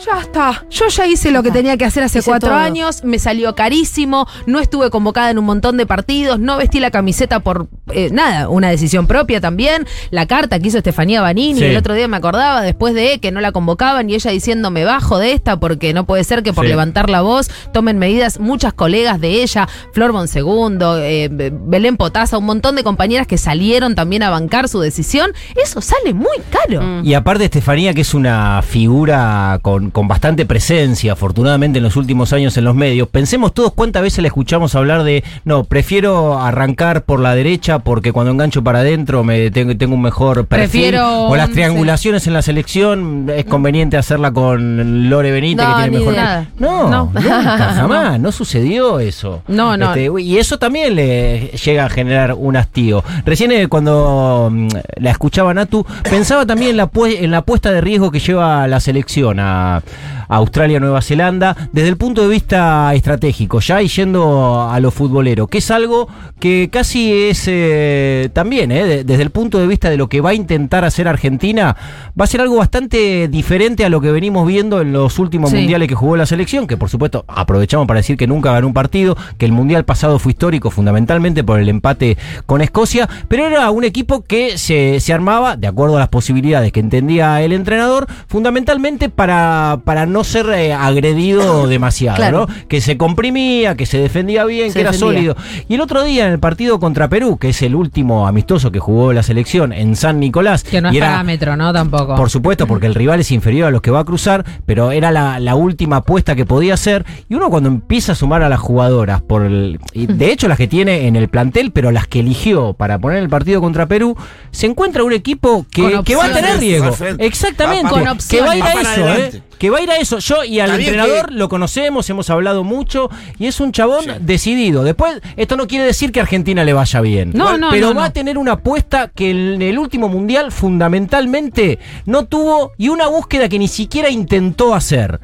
Ya 0.04 0.20
está. 0.20 0.64
Yo 0.70 0.88
ya 0.88 1.06
hice 1.06 1.30
lo 1.30 1.42
que 1.42 1.50
tenía 1.50 1.76
que 1.76 1.84
hacer 1.84 2.02
hace 2.02 2.18
Hice 2.18 2.30
cuatro 2.30 2.50
todo. 2.50 2.58
años, 2.58 3.02
me 3.02 3.18
salió 3.18 3.54
carísimo, 3.54 4.26
no 4.46 4.60
estuve 4.60 4.90
convocada 4.90 5.30
en 5.30 5.38
un 5.38 5.44
montón 5.46 5.76
de 5.78 5.86
partidos, 5.86 6.38
no 6.38 6.58
vestí 6.58 6.80
la 6.80 6.90
camiseta 6.90 7.40
por 7.40 7.68
eh, 7.92 8.10
nada, 8.12 8.48
una 8.48 8.68
decisión 8.68 9.06
propia 9.06 9.40
también. 9.40 9.86
La 10.10 10.26
carta 10.26 10.58
que 10.58 10.68
hizo 10.68 10.78
Estefanía 10.78 11.22
Banini, 11.22 11.58
Sí. 11.60 11.64
el 11.64 11.76
otro 11.76 11.94
día 11.94 12.08
me 12.08 12.16
acordaba 12.16 12.60
después 12.62 12.94
de 12.94 13.18
que 13.20 13.32
no 13.32 13.40
la 13.40 13.52
convocaban 13.52 14.10
y 14.10 14.14
ella 14.14 14.30
diciendo 14.30 14.70
me 14.70 14.84
bajo 14.84 15.18
de 15.18 15.32
esta 15.32 15.58
porque 15.58 15.94
no 15.94 16.04
puede 16.04 16.24
ser 16.24 16.42
que 16.42 16.52
por 16.52 16.64
Sí. 16.64 16.68
levantar 16.70 17.08
la 17.08 17.22
voz 17.22 17.48
tomen 17.72 17.98
medidas 17.98 18.38
muchas 18.38 18.74
colegas 18.74 19.20
de 19.20 19.42
ella, 19.42 19.68
Flor 19.92 20.12
Bonsegundo, 20.12 20.98
eh, 20.98 21.28
Be- 21.30 21.52
Belén 21.54 21.96
Potasa, 21.96 22.36
un 22.38 22.44
montón 22.44 22.76
de 22.76 22.82
compañeras 22.84 23.26
que 23.26 23.38
salieron 23.38 23.94
también 23.94 24.22
a 24.22 24.30
bancar 24.30 24.68
su 24.68 24.80
decisión. 24.80 25.32
Eso 25.54 25.80
sale 25.80 26.12
muy 26.12 26.36
caro. 26.50 27.00
Y 27.02 27.14
aparte 27.14 27.44
Estefanía, 27.44 27.94
que 27.94 28.02
es 28.02 28.12
una 28.14 28.62
figura 28.62 29.58
con, 29.62 29.85
con 29.92 30.08
bastante 30.08 30.46
presencia, 30.46 31.12
afortunadamente 31.12 31.78
en 31.78 31.84
los 31.84 31.96
últimos 31.96 32.32
años 32.32 32.56
en 32.56 32.64
los 32.64 32.74
medios, 32.74 33.08
pensemos 33.08 33.52
todos 33.54 33.72
cuántas 33.72 34.02
veces 34.02 34.20
le 34.20 34.28
escuchamos 34.28 34.74
hablar 34.74 35.02
de, 35.04 35.24
no, 35.44 35.64
prefiero 35.64 36.38
arrancar 36.38 37.04
por 37.04 37.20
la 37.20 37.34
derecha 37.34 37.78
porque 37.80 38.12
cuando 38.12 38.32
engancho 38.32 38.62
para 38.62 38.80
adentro 38.80 39.24
me 39.24 39.50
tengo, 39.50 39.76
tengo 39.76 39.94
un 39.94 40.02
mejor 40.02 40.46
perfil. 40.46 40.68
Prefiero 40.70 41.26
o 41.28 41.36
las 41.36 41.50
triangulaciones 41.50 42.26
en 42.26 42.32
la 42.32 42.42
selección, 42.42 43.30
es 43.34 43.44
conveniente 43.44 43.96
hacerla 43.96 44.32
con 44.32 45.08
Lore 45.08 45.30
Benítez, 45.32 45.66
No, 45.66 45.76
que 45.76 45.82
tiene 45.82 45.98
mejor... 45.98 46.14
idea. 46.14 46.50
No, 46.58 46.88
No. 46.90 47.10
nunca, 47.14 47.72
jamás, 47.76 48.20
no 48.20 48.32
sucedió 48.32 48.98
eso. 49.00 49.42
No, 49.48 49.76
no. 49.76 49.94
Este, 49.94 50.10
y 50.20 50.38
eso 50.38 50.58
también 50.58 50.94
le 50.94 51.48
llega 51.48 51.86
a 51.86 51.88
generar 51.88 52.34
un 52.34 52.56
hastío. 52.56 53.04
Recién 53.24 53.52
eh, 53.52 53.68
cuando 53.68 54.48
mm, 54.52 54.68
la 54.96 55.10
escuchaba 55.10 55.54
Natu, 55.54 55.84
pensaba 56.08 56.46
también 56.46 56.72
en 56.72 56.76
la, 56.78 56.90
en 56.94 57.30
la 57.30 57.38
apuesta 57.38 57.70
de 57.70 57.80
riesgo 57.80 58.10
que 58.10 58.18
lleva 58.20 58.66
la 58.66 58.80
selección 58.80 59.38
a, 59.40 59.75
Yeah. 59.84 60.25
A 60.28 60.36
Australia, 60.36 60.80
Nueva 60.80 61.02
Zelanda, 61.02 61.56
desde 61.72 61.88
el 61.88 61.96
punto 61.96 62.22
de 62.22 62.28
vista 62.28 62.92
estratégico, 62.94 63.60
ya 63.60 63.82
y 63.82 63.88
yendo 63.88 64.68
a 64.70 64.78
lo 64.80 64.90
futbolero, 64.90 65.46
que 65.46 65.58
es 65.58 65.70
algo 65.70 66.08
que 66.40 66.68
casi 66.70 67.12
es 67.12 67.44
eh, 67.46 68.28
también, 68.32 68.70
eh, 68.72 68.84
de- 68.84 69.04
desde 69.04 69.22
el 69.22 69.30
punto 69.30 69.58
de 69.58 69.66
vista 69.66 69.90
de 69.90 69.96
lo 69.96 70.08
que 70.08 70.20
va 70.20 70.30
a 70.30 70.34
intentar 70.34 70.84
hacer 70.84 71.08
Argentina, 71.08 71.76
va 72.18 72.24
a 72.24 72.26
ser 72.26 72.40
algo 72.40 72.56
bastante 72.56 73.28
diferente 73.28 73.84
a 73.84 73.88
lo 73.88 74.00
que 74.00 74.10
venimos 74.12 74.46
viendo 74.46 74.80
en 74.80 74.92
los 74.92 75.18
últimos 75.18 75.50
Sí. 75.50 75.56
mundiales 75.56 75.88
que 75.88 75.94
jugó 75.94 76.16
la 76.16 76.26
selección, 76.26 76.66
que 76.66 76.76
por 76.76 76.88
supuesto 76.90 77.24
aprovechamos 77.28 77.86
para 77.86 77.98
decir 78.00 78.16
que 78.16 78.26
nunca 78.26 78.52
ganó 78.52 78.66
un 78.66 78.72
partido, 78.74 79.16
que 79.38 79.46
el 79.46 79.52
mundial 79.52 79.84
pasado 79.84 80.18
fue 80.18 80.32
histórico 80.32 80.70
fundamentalmente 80.70 81.42
por 81.44 81.58
el 81.60 81.68
empate 81.68 82.16
con 82.46 82.60
Escocia, 82.60 83.08
pero 83.28 83.46
era 83.46 83.70
un 83.70 83.84
equipo 83.84 84.22
que 84.22 84.58
se, 84.58 85.00
se 85.00 85.12
armaba, 85.12 85.56
de 85.56 85.66
acuerdo 85.66 85.96
a 85.96 86.00
las 86.00 86.08
posibilidades 86.08 86.72
que 86.72 86.80
entendía 86.80 87.40
el 87.42 87.52
entrenador, 87.52 88.06
fundamentalmente 88.28 89.08
para, 89.08 89.80
para 89.84 90.06
no 90.06 90.15
ser 90.24 90.46
eh, 90.50 90.72
agredido 90.72 91.66
demasiado, 91.68 92.16
Claro. 92.16 92.46
¿no? 92.48 92.54
Que 92.68 92.80
se 92.80 92.96
comprimía, 92.96 93.76
que 93.76 93.86
se 93.86 93.98
defendía 93.98 94.44
bien, 94.44 94.68
Se 94.70 94.74
que 94.74 94.80
era 94.82 94.92
sólido. 94.92 95.36
Y 95.68 95.74
el 95.74 95.80
otro 95.80 96.02
día 96.04 96.26
en 96.26 96.32
el 96.32 96.38
partido 96.38 96.78
contra 96.80 97.08
Perú, 97.08 97.38
que 97.38 97.50
es 97.50 97.62
el 97.62 97.74
último 97.74 98.26
amistoso 98.26 98.70
que 98.72 98.78
jugó 98.78 99.12
la 99.12 99.22
selección 99.22 99.72
en 99.72 99.96
San 99.96 100.20
Nicolás, 100.20 100.64
Que 100.64 100.80
no 100.80 100.90
es 100.90 100.96
era- 100.96 101.06
parámetro, 101.10 101.56
¿no? 101.56 101.72
Tampoco. 101.72 102.14
por 102.14 102.30
supuesto, 102.30 102.66
porque 102.66 102.86
el 102.86 102.94
rival 102.94 103.20
es 103.20 103.30
inferior 103.32 103.68
a 103.68 103.70
los 103.70 103.80
que 103.82 103.90
va 103.90 104.00
a 104.00 104.04
cruzar, 104.04 104.44
pero 104.64 104.90
era 104.92 105.10
la, 105.10 105.40
la 105.40 105.54
última 105.54 105.96
apuesta 105.96 106.34
que 106.34 106.44
podía 106.46 106.74
hacer. 106.74 107.04
Y 107.28 107.34
uno 107.34 107.50
cuando 107.50 107.68
empieza 107.68 108.12
a 108.12 108.14
sumar 108.14 108.42
a 108.42 108.48
las 108.48 108.60
jugadoras, 108.60 109.22
por 109.22 109.42
el- 109.44 109.78
y 109.92 110.06
de 110.06 110.32
hecho 110.32 110.48
las 110.48 110.58
que 110.58 110.68
tiene 110.68 111.06
en 111.06 111.16
el 111.16 111.28
plantel, 111.28 111.70
pero 111.72 111.90
las 111.90 112.06
que 112.06 112.20
eligió 112.20 112.72
para 112.74 112.98
poner 112.98 113.18
el 113.18 113.28
partido 113.28 113.60
contra 113.60 113.86
Perú, 113.86 114.16
se 114.50 114.66
encuentra 114.66 115.02
un 115.04 115.12
equipo 115.12 115.66
que, 115.70 116.00
que 116.04 116.16
va 116.16 116.26
a 116.26 116.32
tener 116.32 116.58
riesgo. 116.58 116.90
Perfecto. 116.90 117.24
Exactamente. 117.24 117.84
Va- 117.84 118.00
va- 118.02 118.08
Con 118.10 118.18
que 118.28 118.40
va 118.40 118.50
a 118.52 118.56
ir 118.56 118.62
a 118.62 118.72
eso, 118.72 118.88
adelante. 118.88 119.36
¿eh? 119.38 119.42
Que 119.58 119.70
va 119.70 119.78
a 119.78 119.80
ir 119.82 119.90
a 119.90 119.96
eso. 119.96 120.05
Yo 120.10 120.44
y 120.44 120.60
al 120.60 120.78
entrenador 120.78 121.28
que- 121.28 121.34
lo 121.34 121.48
conocemos, 121.48 122.08
hemos 122.10 122.30
hablado 122.30 122.64
mucho, 122.64 123.10
y 123.38 123.46
es 123.46 123.60
un 123.60 123.72
chabón 123.72 124.04
Sí. 124.04 124.10
decidido. 124.20 124.84
Después, 124.84 125.20
esto 125.36 125.56
no 125.56 125.66
quiere 125.66 125.84
decir 125.84 126.12
que 126.12 126.20
a 126.20 126.22
Argentina 126.22 126.64
le 126.64 126.72
vaya 126.72 127.00
bien. 127.00 127.32
No, 127.34 127.56
no, 127.58 127.70
pero 127.70 127.88
no, 127.88 127.94
va 127.94 128.00
no. 128.02 128.06
a 128.06 128.10
tener 128.10 128.38
una 128.38 128.52
apuesta 128.52 129.10
que 129.14 129.30
en 129.30 129.62
el 129.62 129.78
último 129.78 130.08
mundial 130.08 130.52
fundamentalmente 130.52 131.78
no 132.06 132.24
tuvo 132.26 132.72
y 132.78 132.88
una 132.88 133.06
búsqueda 133.08 133.48
que 133.48 133.58
ni 133.58 133.68
siquiera 133.68 134.10
intentó 134.10 134.74
hacer. 134.74 135.20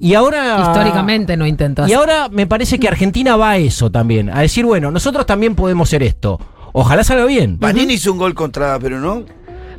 Y 0.00 0.14
ahora 0.14 0.58
Históricamente 0.68 1.36
no 1.36 1.46
intentó 1.46 1.82
Y 1.82 1.84
hacer. 1.86 1.96
ahora 1.96 2.28
me 2.28 2.46
parece 2.46 2.78
que 2.78 2.88
Argentina 2.88 3.36
va 3.36 3.50
a 3.52 3.56
eso 3.58 3.90
también, 3.90 4.30
a 4.30 4.40
decir, 4.40 4.64
bueno, 4.64 4.90
nosotros 4.90 5.26
también 5.26 5.54
podemos 5.54 5.88
ser 5.88 6.02
esto. 6.02 6.40
Ojalá 6.72 7.04
salga 7.04 7.24
bien. 7.26 7.58
Vanini 7.60 7.94
hizo 7.94 8.10
un 8.12 8.18
gol 8.18 8.34
contra 8.34 8.78
Perú, 8.78 8.98
¿no? 8.98 9.24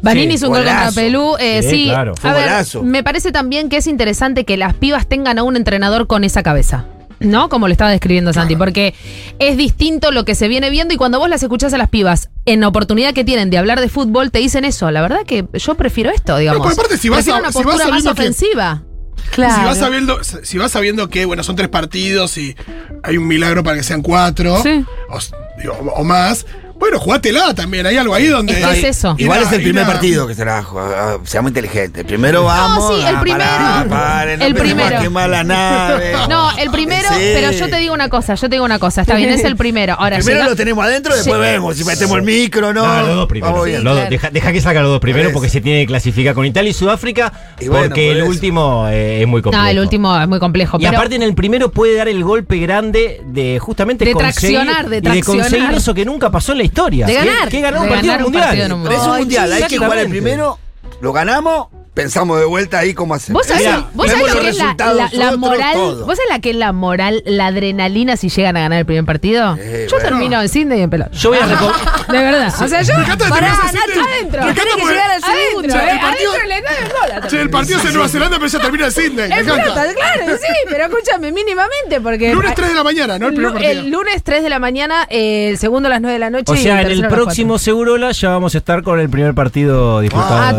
Vanini 0.04 0.28
Sí, 0.28 0.34
hizo 0.36 0.48
un 0.48 0.54
gol 0.54 0.66
contra 0.66 0.92
Pelú. 0.92 1.36
eh, 1.40 1.62
Sí, 1.64 1.70
sí, 1.70 1.84
claro. 1.86 2.14
A 2.22 2.34
ver, 2.34 2.66
me 2.84 3.04
parece 3.04 3.32
también 3.32 3.70
que 3.70 3.78
es 3.78 3.88
interesante 3.88 4.46
que 4.46 4.58
las 4.58 4.76
pibas 4.76 5.08
tengan 5.08 5.40
a 5.40 5.44
un 5.44 5.56
entrenador 5.56 6.06
con 6.08 6.24
esa 6.24 6.44
cabeza. 6.44 6.86
¿No? 7.20 7.48
Como 7.48 7.68
lo 7.68 7.72
estaba 7.72 7.90
describiendo 7.90 8.34
Santi, 8.34 8.58
porque 8.58 8.94
es 9.40 9.56
distinto 9.56 10.12
lo 10.12 10.26
que 10.26 10.36
se 10.36 10.50
viene 10.50 10.70
viendo 10.70 10.94
y 10.94 10.98
cuando 10.98 11.20
vos 11.20 11.30
las 11.30 11.42
escuchás 11.42 11.74
a 11.74 11.78
las 11.78 11.88
pibas 11.88 12.30
en 12.46 12.60
la 12.60 12.68
oportunidad 12.68 13.14
que 13.14 13.24
tienen 13.24 13.50
de 13.50 13.58
hablar 13.58 13.80
de 13.80 13.88
fútbol, 13.88 14.30
te 14.30 14.40
dicen 14.40 14.66
eso. 14.66 14.92
La 14.92 15.02
verdad 15.02 15.20
que 15.26 15.46
yo 15.54 15.76
prefiero 15.76 16.10
esto, 16.10 16.36
digamos. 16.38 16.58
No, 16.60 16.64
porque 16.66 16.82
aparte, 16.82 16.98
si 16.98 17.08
vas 17.08 17.20
Prefiero 17.20 17.38
a- 17.38 17.40
una 17.40 17.52
si 17.54 17.58
vas 17.60 17.66
postura 17.66 17.88
más 17.90 18.04
que- 18.04 18.10
ofensiva. 18.10 18.84
Claro. 19.32 19.56
Si 19.56 19.62
vas 19.64 19.78
sabiendo, 19.78 20.22
si 20.24 20.58
vas 20.58 20.72
sabiendo 20.72 21.08
que 21.10 21.24
bueno 21.24 21.44
son 21.44 21.56
tres 21.56 21.70
partidos 21.70 22.38
y 22.38 22.58
hay 23.04 23.16
un 23.16 23.26
milagro 23.26 23.64
para 23.64 23.78
que 23.78 23.84
sean 23.84 24.02
cuatro 24.02 24.62
Sí. 24.62 24.84
o, 25.10 25.18
s- 25.18 25.34
digo, 25.62 25.76
o 25.96 26.04
más, 26.04 26.46
bueno, 26.84 27.00
jugátela 27.00 27.54
también. 27.54 27.86
Hay 27.86 27.98
algo 27.98 28.14
ahí 28.14 28.28
donde. 28.28 28.54
Es 28.60 28.66
que 28.68 28.80
es 28.80 28.98
eso. 28.98 29.16
Igual 29.18 29.42
es 29.44 29.52
el 29.52 29.62
primer 29.64 29.86
partido 29.86 30.28
que 30.28 30.36
será. 30.36 30.60
ah, 30.76 31.18
Seamos 31.24 31.50
inteligentes. 31.52 32.04
Primero 32.04 32.44
vamos. 32.44 32.94
sí, 32.96 33.02
el 33.08 33.16
ah, 33.16 33.22
primero. 33.22 33.44
pará, 33.90 34.26
no 34.26 34.32
El 34.32 34.42
empecemos 34.42 34.60
primero. 34.84 34.98
a 34.98 35.02
quemar 35.02 35.30
la 35.30 35.44
nave. 35.44 36.14
No, 36.30 36.52
el 36.58 36.70
primero, 36.72 37.08
Sí. 37.10 37.32
pero 37.34 37.52
yo 37.52 37.70
te 37.70 37.78
digo 37.78 37.94
una 37.94 38.10
cosa, 38.10 38.36
yo 38.36 38.50
te 38.50 38.56
digo 38.56 38.66
una 38.66 38.80
cosa, 38.80 39.02
está 39.02 39.16
bien, 39.16 39.30
es 39.30 39.44
el 39.44 39.56
primero. 39.56 39.94
Ahora, 39.98 40.18
Primero 40.18 40.38
llega- 40.40 40.50
lo 40.50 40.56
tenemos 40.56 40.84
adentro, 40.86 41.14
después 41.16 41.36
Sí. 41.36 41.42
vemos 41.42 41.76
si 41.78 41.84
metemos 41.84 42.18
el 42.18 42.24
micro, 42.24 42.74
¿no? 42.74 42.86
No, 42.86 43.02
los 43.08 43.16
dos 43.16 43.28
primeros. 43.28 43.64
Claro. 43.82 44.10
deja, 44.10 44.30
deja 44.30 44.52
que 44.52 44.62
salga 44.62 44.82
los 44.82 44.92
dos 44.92 45.00
primeros 45.00 45.28
Por 45.32 45.34
porque 45.42 45.50
se 45.50 45.62
tiene 45.62 45.82
que 45.82 45.88
clasificar 45.88 46.34
con 46.34 46.46
Italia 46.46 46.70
y 46.70 46.74
Sudáfrica. 46.74 47.32
Y 47.60 47.68
bueno, 47.68 47.86
porque 47.88 48.08
por 48.08 48.12
el 48.16 48.22
eso. 48.24 48.30
último 48.30 48.88
eh, 48.90 49.22
es 49.22 49.28
muy 49.28 49.42
complejo. 49.42 49.64
No, 49.64 49.70
el 49.70 49.80
último 49.80 50.20
es 50.20 50.28
muy 50.28 50.40
complejo. 50.40 50.78
Y 50.80 50.86
pero- 50.86 50.98
aparte 50.98 51.16
en 51.16 51.24
el 51.24 51.36
primero 51.36 51.72
puede 51.72 51.96
dar 51.96 52.08
el 52.08 52.24
golpe 52.24 52.58
grande 52.58 53.22
de 53.26 53.60
justamente 53.60 54.06
De 54.06 54.14
conseguir, 54.14 54.58
traccionar, 54.60 54.90
de 54.90 54.98
y 54.98 55.02
de 55.02 55.10
conseguir 55.24 55.42
traccionar. 55.42 55.74
eso 55.76 55.94
que 55.94 56.06
nunca 56.06 56.32
pasó 56.32 56.52
en 56.54 56.58
la 56.60 56.64
historia. 56.64 56.73
De 57.06 57.14
Que- 57.14 57.14
ganar. 57.26 57.50
Que, 57.50 57.62
ganar 57.62 57.80
un 57.82 57.86
De 57.86 57.90
partido 57.94 58.12
ganar 58.12 58.18
un 58.18 58.24
mundial. 58.32 58.46
partido 58.46 58.66
en 58.66 58.72
un 58.74 58.84
Pero 58.84 58.96
es 58.96 59.02
un 59.08 59.18
mundial, 59.18 59.54
hay 59.54 59.64
que 59.64 59.78
jugar 59.78 59.98
el 60.00 60.10
primero, 60.10 60.60
lo 61.02 61.14
ganamos, 61.14 61.68
pensamos 61.94 62.40
de 62.40 62.46
vuelta 62.46 62.80
ahí 62.80 62.94
cómo 62.94 63.14
hacemos. 63.14 63.42
Vos 63.42 63.48
sabés, 63.48 63.70
vos 63.94 64.08
lo 64.08 64.40
que 64.42 64.50
es 64.50 64.58
la, 64.58 65.38
moral. 65.38 65.74
todo. 65.74 66.06
¿Vos 66.06 66.16
sabés 66.18 66.30
la 66.30 66.40
que 66.40 66.50
es 66.52 66.56
la 66.56 66.72
moral, 66.74 67.22
la 67.26 67.48
adrenalina 67.48 68.18
si 68.18 68.30
llegan 68.30 68.58
a 68.58 68.62
ganar 68.62 68.80
el 68.80 68.86
primer 68.86 69.06
partido? 69.06 69.56
Eh, 69.60 69.88
yo 69.90 69.98
bueno. 69.98 70.10
termino 70.10 70.42
en 70.42 70.50
Sydney 70.50 70.80
y 70.80 70.82
en 70.84 70.90
pelota. 70.90 71.12
Yo 71.12 71.30
voy 71.30 71.38
a 71.40 71.48
recom- 71.48 72.08
De 72.12 72.18
verdad. 72.18 72.54
O 72.62 72.68
sea, 72.68 72.82
yo. 72.82 72.96
Me 72.96 73.02
encanta 73.04 73.26
que 73.26 73.30
Pará, 73.30 73.50
Nacho, 73.50 73.62
adentro. 73.68 74.02
me 74.04 74.20
encanta 74.20 74.54
Tenés 74.64 74.76
que 74.76 74.86
llegar 74.92 75.12
al 75.12 75.22
segundo. 75.22 75.74
Adentro, 75.76 75.80
eh, 75.80 75.92
el 75.94 76.00
partido- 76.00 76.32
adentro. 76.34 77.30
Che, 77.30 77.42
el 77.42 77.50
partido 77.50 77.80
es 77.80 77.86
en 77.86 77.94
Nueva 77.94 78.10
Zelanda, 78.10 78.38
pero 78.38 78.48
ya 78.50 78.60
termina 78.60 78.86
en 78.86 78.92
Sydney. 78.92 79.32
En 79.32 79.46
pelota, 79.46 79.86
claro, 79.94 80.38
sí, 80.38 80.54
pero 80.70 80.84
escúchame, 80.86 81.32
mínimamente, 81.32 82.02
porque. 82.02 82.34
Lunes 82.34 82.56
3 82.56 82.70
de 82.70 82.74
la 82.76 82.84
mañana, 82.84 83.20
¿no? 83.20 83.28
El 83.28 83.34
primer 83.34 83.54
partido. 83.54 83.72
el 83.72 83.90
lunes 83.90 84.24
3 84.24 84.44
de 84.44 84.50
la 84.50 84.60
mañana, 84.60 85.08
eh, 85.10 85.50
el 85.50 85.58
segundo 85.58 85.88
a 85.88 85.90
las 85.92 86.02
9 86.02 86.14
de 86.14 86.20
la 86.20 86.30
noche. 86.30 86.52
O 86.52 86.56
sea, 86.56 86.82
en 86.82 86.88
el 86.92 87.08
próximo 87.08 87.58
Segurola 87.60 88.12
ya 88.12 88.30
vamos 88.30 88.56
a 88.56 88.58
estar 88.58 88.84
con 88.84 89.00
el 89.00 89.10
primer 89.10 89.34
partido 89.34 90.00
disputado 90.02 90.34
Ah, 90.36 90.54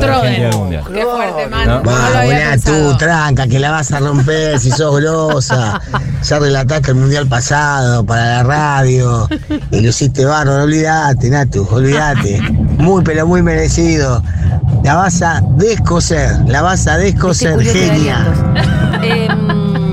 Mundial. 0.57 0.85
Fuerte, 1.33 1.51
mano. 1.51 1.77
No. 1.77 1.83
No, 1.83 1.91
Va, 1.91 2.57
tú, 2.63 2.97
tranca, 2.97 3.47
que 3.47 3.59
la 3.59 3.71
vas 3.71 3.93
a 3.93 4.01
romper 4.01 4.59
si 4.59 4.71
sos 4.71 4.97
grosa. 5.01 5.81
Ya 6.25 6.39
relataste 6.39 6.93
el 6.93 6.97
mundial 6.97 7.27
pasado 7.27 8.03
para 8.03 8.25
la 8.25 8.43
radio. 8.45 9.29
Y 9.71 9.81
lo 9.83 9.91
hiciste 9.91 10.25
bárbaro, 10.25 10.63
olvídate, 10.63 11.29
Natu, 11.29 11.69
olvídate. 11.71 12.41
Muy, 12.79 13.03
pero 13.03 13.27
muy 13.27 13.43
merecido. 13.43 14.23
La 14.83 14.95
vas 14.95 15.21
a 15.21 15.43
descoser, 15.59 16.31
la 16.47 16.63
vas 16.63 16.87
a 16.87 16.97
descoser, 16.97 17.61
genia. 17.63 18.25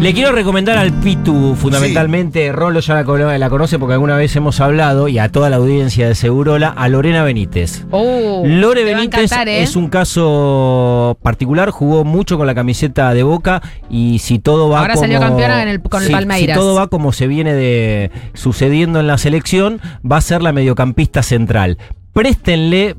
Le 0.02 0.16
quiero 0.16 0.32
recomendar 0.32 0.80
al 0.80 0.92
Pitu, 0.94 1.54
fundamentalmente, 1.56 2.52
Rolo 2.52 2.80
ya 2.80 2.96
la, 2.96 3.04
cono- 3.04 3.38
la 3.38 3.50
conoce 3.52 3.78
porque 3.78 3.94
alguna 3.94 4.18
vez 4.18 4.36
hemos 4.36 4.60
hablado, 4.60 5.08
y 5.08 5.20
a 5.20 5.30
toda 5.30 5.52
la 5.52 5.58
audiencia 5.58 6.08
de 6.08 6.16
Segurola, 6.16 6.70
a 6.76 6.88
Lorena 6.90 7.24
Benítez. 7.24 7.86
Oh, 7.92 8.42
Lore 8.44 8.84
Benítez 8.84 9.26
encantar, 9.26 9.48
¿eh? 9.48 9.62
es 9.62 9.76
un 9.76 9.90
caso 9.90 11.20
particular, 11.22 11.70
jugó 11.70 12.04
mucho 12.04 12.40
con 12.40 12.48
la 12.48 12.56
camiseta 12.56 13.14
de 13.14 13.22
Boca 13.22 13.62
y 13.92 14.18
si 14.18 14.40
todo 14.40 14.70
va 14.70 14.80
Ahora 14.80 14.96
como... 14.96 15.04
salió 15.04 15.20
campeona 15.20 15.62
en 15.62 15.70
el- 15.70 15.82
con 15.82 16.02
el 16.02 16.08
Sí, 16.08 16.14
Palmeiras. 16.14 16.56
Si 16.58 16.60
todo 16.60 16.74
va 16.74 16.88
como 16.88 17.12
se 17.14 17.28
viene 17.28 17.54
de 17.54 18.10
sucediendo 18.34 19.00
en 19.00 19.06
la 19.06 19.20
selección, 19.20 19.80
va 20.10 20.18
a 20.18 20.22
ser 20.22 20.42
la 20.42 20.52
mediocampista 20.52 21.22
central. 21.22 21.78
Préstenle 22.12 22.96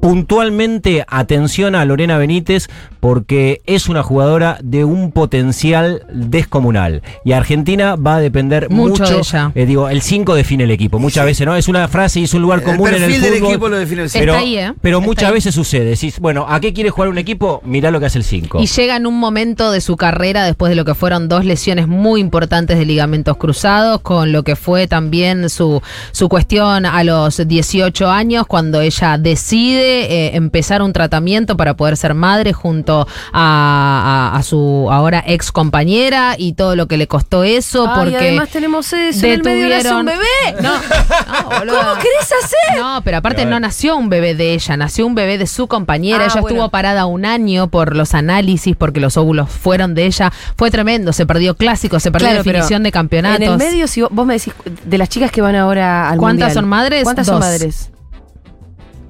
puntualmente 0.00 1.04
atención 1.08 1.74
a 1.74 1.84
Lorena 1.84 2.18
Benítez 2.18 2.68
porque 3.00 3.60
es 3.66 3.88
una 3.88 4.02
jugadora 4.02 4.58
de 4.62 4.84
un 4.84 5.12
potencial 5.12 6.04
descomunal 6.12 7.02
y 7.24 7.32
Argentina 7.32 7.96
va 7.96 8.16
a 8.16 8.20
depender 8.20 8.68
Mucho 8.70 9.02
mucho, 9.02 9.14
de 9.14 9.18
ella. 9.20 9.52
eh, 9.54 9.66
digo 9.66 9.88
el 9.88 10.02
5 10.02 10.34
define 10.34 10.64
el 10.64 10.70
equipo 10.70 10.98
muchas 10.98 11.24
veces 11.24 11.46
no 11.46 11.54
es 11.56 11.68
una 11.68 11.86
frase 11.88 12.20
y 12.20 12.24
es 12.24 12.34
un 12.34 12.42
lugar 12.42 12.60
El 12.60 12.64
común 12.64 12.88
en 12.88 12.94
el 12.94 13.00
perfil 13.02 13.20
del 13.22 13.34
fútbol 13.34 13.50
equipo 13.50 13.68
lo 13.68 13.78
define 13.78 14.00
el 14.02 14.06
Está 14.06 14.18
pero, 14.18 14.34
ahí, 14.36 14.56
¿eh? 14.58 14.72
pero 14.80 14.98
Está 14.98 15.06
muchas 15.08 15.28
ahí. 15.28 15.34
veces 15.34 15.54
sucede 15.54 15.84
decís 15.90 16.18
bueno 16.20 16.46
¿a 16.48 16.60
qué 16.60 16.72
quiere 16.72 16.90
jugar 16.90 17.08
un 17.10 17.18
equipo? 17.18 17.60
mirá 17.64 17.90
lo 17.90 18.00
que 18.00 18.06
hace 18.06 18.18
el 18.18 18.24
5 18.24 18.60
Y 18.62 18.66
llega 18.66 18.96
en 18.96 19.06
un 19.06 19.18
momento 19.18 19.70
de 19.70 19.80
su 19.80 19.96
carrera 19.96 20.44
después 20.44 20.70
de 20.70 20.76
lo 20.76 20.84
que 20.84 20.94
fueron 20.94 21.28
dos 21.28 21.44
lesiones 21.44 21.86
muy 21.88 22.20
importantes 22.20 22.78
de 22.78 22.84
ligamentos 22.84 23.36
cruzados, 23.36 24.00
con 24.00 24.32
lo 24.32 24.42
que 24.42 24.56
fue 24.56 24.86
también 24.88 25.48
su, 25.50 25.80
su 26.12 26.28
cuestión 26.28 26.86
a 26.86 27.04
los 27.04 27.46
18 27.46 28.08
años, 28.10 28.46
cuando 28.46 28.80
ella 28.80 29.18
decide 29.18 29.85
eh, 29.86 30.36
empezar 30.36 30.82
un 30.82 30.92
tratamiento 30.92 31.56
para 31.56 31.74
poder 31.76 31.96
ser 31.96 32.14
madre 32.14 32.52
junto 32.52 33.06
a, 33.32 34.32
a- 34.32 34.36
a 34.38 34.42
su 34.42 34.88
ahora 34.90 35.22
ex 35.26 35.52
compañera 35.52 36.34
y 36.38 36.52
todo 36.54 36.76
lo 36.76 36.86
que 36.86 36.96
le 36.96 37.06
costó 37.06 37.44
eso, 37.44 37.86
ay, 37.88 37.94
porque 37.98 38.16
además 38.28 38.48
tenemos 38.50 38.92
eso. 38.92 39.26
En 39.26 39.32
el 39.32 39.42
medio 39.42 39.96
un 39.98 40.06
bebé. 40.06 40.62
No. 40.62 40.72
¿Cómo 41.58 41.94
querés 41.94 42.32
hacer? 42.44 42.78
No, 42.78 43.00
pero 43.04 43.18
aparte 43.18 43.44
no 43.46 43.58
nació 43.60 43.96
un 43.96 44.08
bebé 44.08 44.34
de 44.34 44.54
ella, 44.54 44.76
nació 44.76 45.06
un 45.06 45.14
bebé 45.14 45.38
de 45.38 45.46
su 45.46 45.66
compañera. 45.66 46.24
Ah, 46.24 46.26
ella 46.26 46.40
bueno. 46.40 46.56
estuvo 46.56 46.68
parada 46.70 47.06
un 47.06 47.24
año 47.24 47.68
por 47.68 47.96
los 47.96 48.14
análisis, 48.14 48.76
porque 48.76 49.00
los 49.00 49.16
óvulos 49.16 49.48
fueron 49.50 49.94
de 49.94 50.06
ella. 50.06 50.32
Fue 50.56 50.70
tremendo, 50.70 51.12
se 51.12 51.26
perdió 51.26 51.56
clásicos, 51.56 52.02
se 52.02 52.10
perdió 52.10 52.28
Claro, 52.28 52.42
definición 52.44 52.82
de 52.82 52.92
campeonatos. 52.92 53.42
En 53.42 53.52
el 53.52 53.58
medio, 53.58 53.86
si 53.86 54.02
vos, 54.02 54.10
vos 54.12 54.26
me 54.26 54.34
decís, 54.34 54.52
de 54.84 54.98
las 54.98 55.08
chicas 55.08 55.30
que 55.30 55.40
van 55.40 55.54
ahora 55.56 56.08
al 56.10 56.18
¿Cuántas 56.18 56.48
mundial, 56.48 56.52
son 56.54 56.68
madres? 56.68 57.04
¿Cuántas 57.04 57.26
Dos. 57.26 57.34
son 57.34 57.40
madres? 57.40 57.90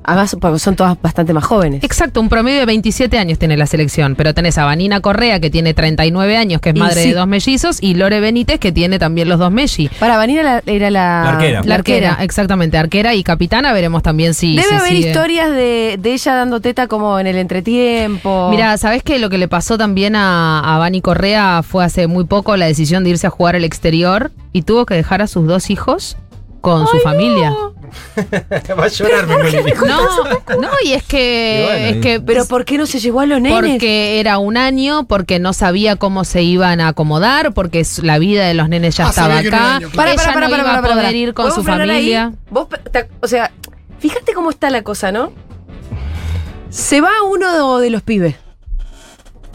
Además, 0.09 0.37
porque 0.41 0.59
son 0.61 0.77
todas 0.77 0.97
bastante 1.03 1.33
más 1.35 1.45
jóvenes. 1.45 1.83
Exacto, 1.83 2.21
un 2.21 2.29
promedio 2.29 2.61
de 2.61 2.67
27 2.67 3.19
años 3.19 3.39
tiene 3.39 3.57
la 3.57 3.67
selección, 3.67 4.15
pero 4.15 4.33
tenés 4.35 4.57
a 4.57 4.65
Vanina 4.65 5.01
Correa, 5.01 5.41
que 5.41 5.51
tiene 5.51 5.75
39 5.75 6.37
años, 6.37 6.61
que 6.61 6.71
es 6.71 6.77
Y 6.77 6.79
madre 6.79 7.03
sí. 7.03 7.09
de 7.11 7.15
dos 7.17 7.27
mellizos, 7.27 7.83
y 7.83 7.95
Lore 7.95 8.21
Benítez, 8.21 8.61
que 8.61 8.71
tiene 8.73 8.99
también 9.01 9.29
los 9.29 9.39
dos 9.41 9.51
melli. 9.51 9.91
Para 9.99 10.17
Vanina 10.17 10.43
la- 10.43 10.63
era 10.65 10.91
la, 10.91 11.01
La 11.25 11.29
arquera. 11.31 11.63
La 11.65 11.75
arquera, 11.75 12.19
exactamente, 12.21 12.79
arquera 12.79 13.15
y 13.15 13.25
capitana, 13.25 13.73
veremos 13.73 14.03
también 14.03 14.33
si... 14.35 14.55
Debe 14.57 14.69
si 14.69 14.75
haber 14.75 14.93
sigue. 14.93 15.09
historias 15.09 15.51
de, 15.51 15.99
de 16.01 16.13
ella 16.13 16.35
dando 16.37 16.61
teta 16.61 16.87
como 16.87 17.19
en 17.19 17.27
el 17.27 17.37
entretiempo. 17.37 18.49
Mira, 18.51 18.77
¿sabés 18.79 19.03
que 19.03 19.19
lo 19.19 19.29
que 19.29 19.39
le 19.39 19.49
pasó 19.49 19.77
también 19.77 20.15
a, 20.17 20.61
a 20.75 20.79
Vani 20.79 21.01
Correa 21.01 21.63
fue 21.63 21.85
hace 21.85 22.07
muy 22.07 22.25
poco 22.25 22.57
la 22.57 22.67
decisión 22.67 23.05
de 23.05 23.11
irse 23.11 23.27
a 23.27 23.31
jugar 23.31 23.57
al 23.57 23.65
exterior 23.65 24.31
y 24.53 24.63
tuvo 24.63 24.87
que 24.87 24.95
dejar 24.95 25.23
a 25.23 25.27
sus 25.27 25.47
dos 25.47 25.71
hijos 25.71 26.17
con 26.61 26.87
su 26.89 26.99
familia? 26.99 27.55
Va 28.79 28.85
a 28.85 28.89
llorar 28.89 29.27
No, 29.29 30.59
no, 30.61 30.69
y 30.85 30.93
es 30.93 31.03
que, 31.05 31.61
Y 31.61 31.65
bueno, 31.65 31.87
es 31.87 31.97
y- 31.97 32.01
que 32.01 32.21
Pero 32.21 32.47
¿por 32.47 32.65
qué 32.65 32.79
no 32.79 32.87
se 32.87 32.99
llevó 33.01 33.21
a 33.21 33.27
los 33.27 33.41
nenes? 33.41 33.59
porque 33.59 34.21
era 34.21 34.39
un 34.39 34.57
año, 34.57 35.07
porque 35.07 35.39
no 35.39 35.53
sabía 35.53 35.97
cómo 35.97 36.25
se 36.25 36.43
iban 36.43 36.81
a 36.81 36.89
acomodar, 36.89 37.53
porque 37.55 37.85
la 38.03 38.19
vida 38.19 38.47
de 38.47 38.55
los 38.55 38.69
nenes 38.69 38.97
ya 38.97 39.07
Ah, 39.07 39.11
estaba 39.11 39.39
acá. 39.39 39.77
año, 39.77 39.91
Para, 39.95 40.13
Ella 40.13 40.23
para, 40.23 40.35
para, 40.35 40.47
no 40.47 40.51
para, 40.51 40.63
iba 40.63 40.69
para, 40.69 40.79
a 40.79 40.83
para, 40.83 40.93
poder 40.95 41.05
para. 41.07 41.17
ir 41.17 41.35
con 41.35 41.45
¿Podemos 41.49 41.65
su 41.65 41.71
familia. 41.71 42.33
Vos, 42.51 42.69
o 43.21 43.29
sea, 43.29 43.51
fíjate 43.99 44.33
cómo 44.35 44.51
está 44.51 44.71
la 44.71 44.83
cosa, 44.83 45.13
¿no? 45.13 45.33
Se 46.71 47.01
va 47.01 47.11
uno 47.29 47.79
de 47.79 47.91
los 47.91 48.03
pibes. 48.03 48.35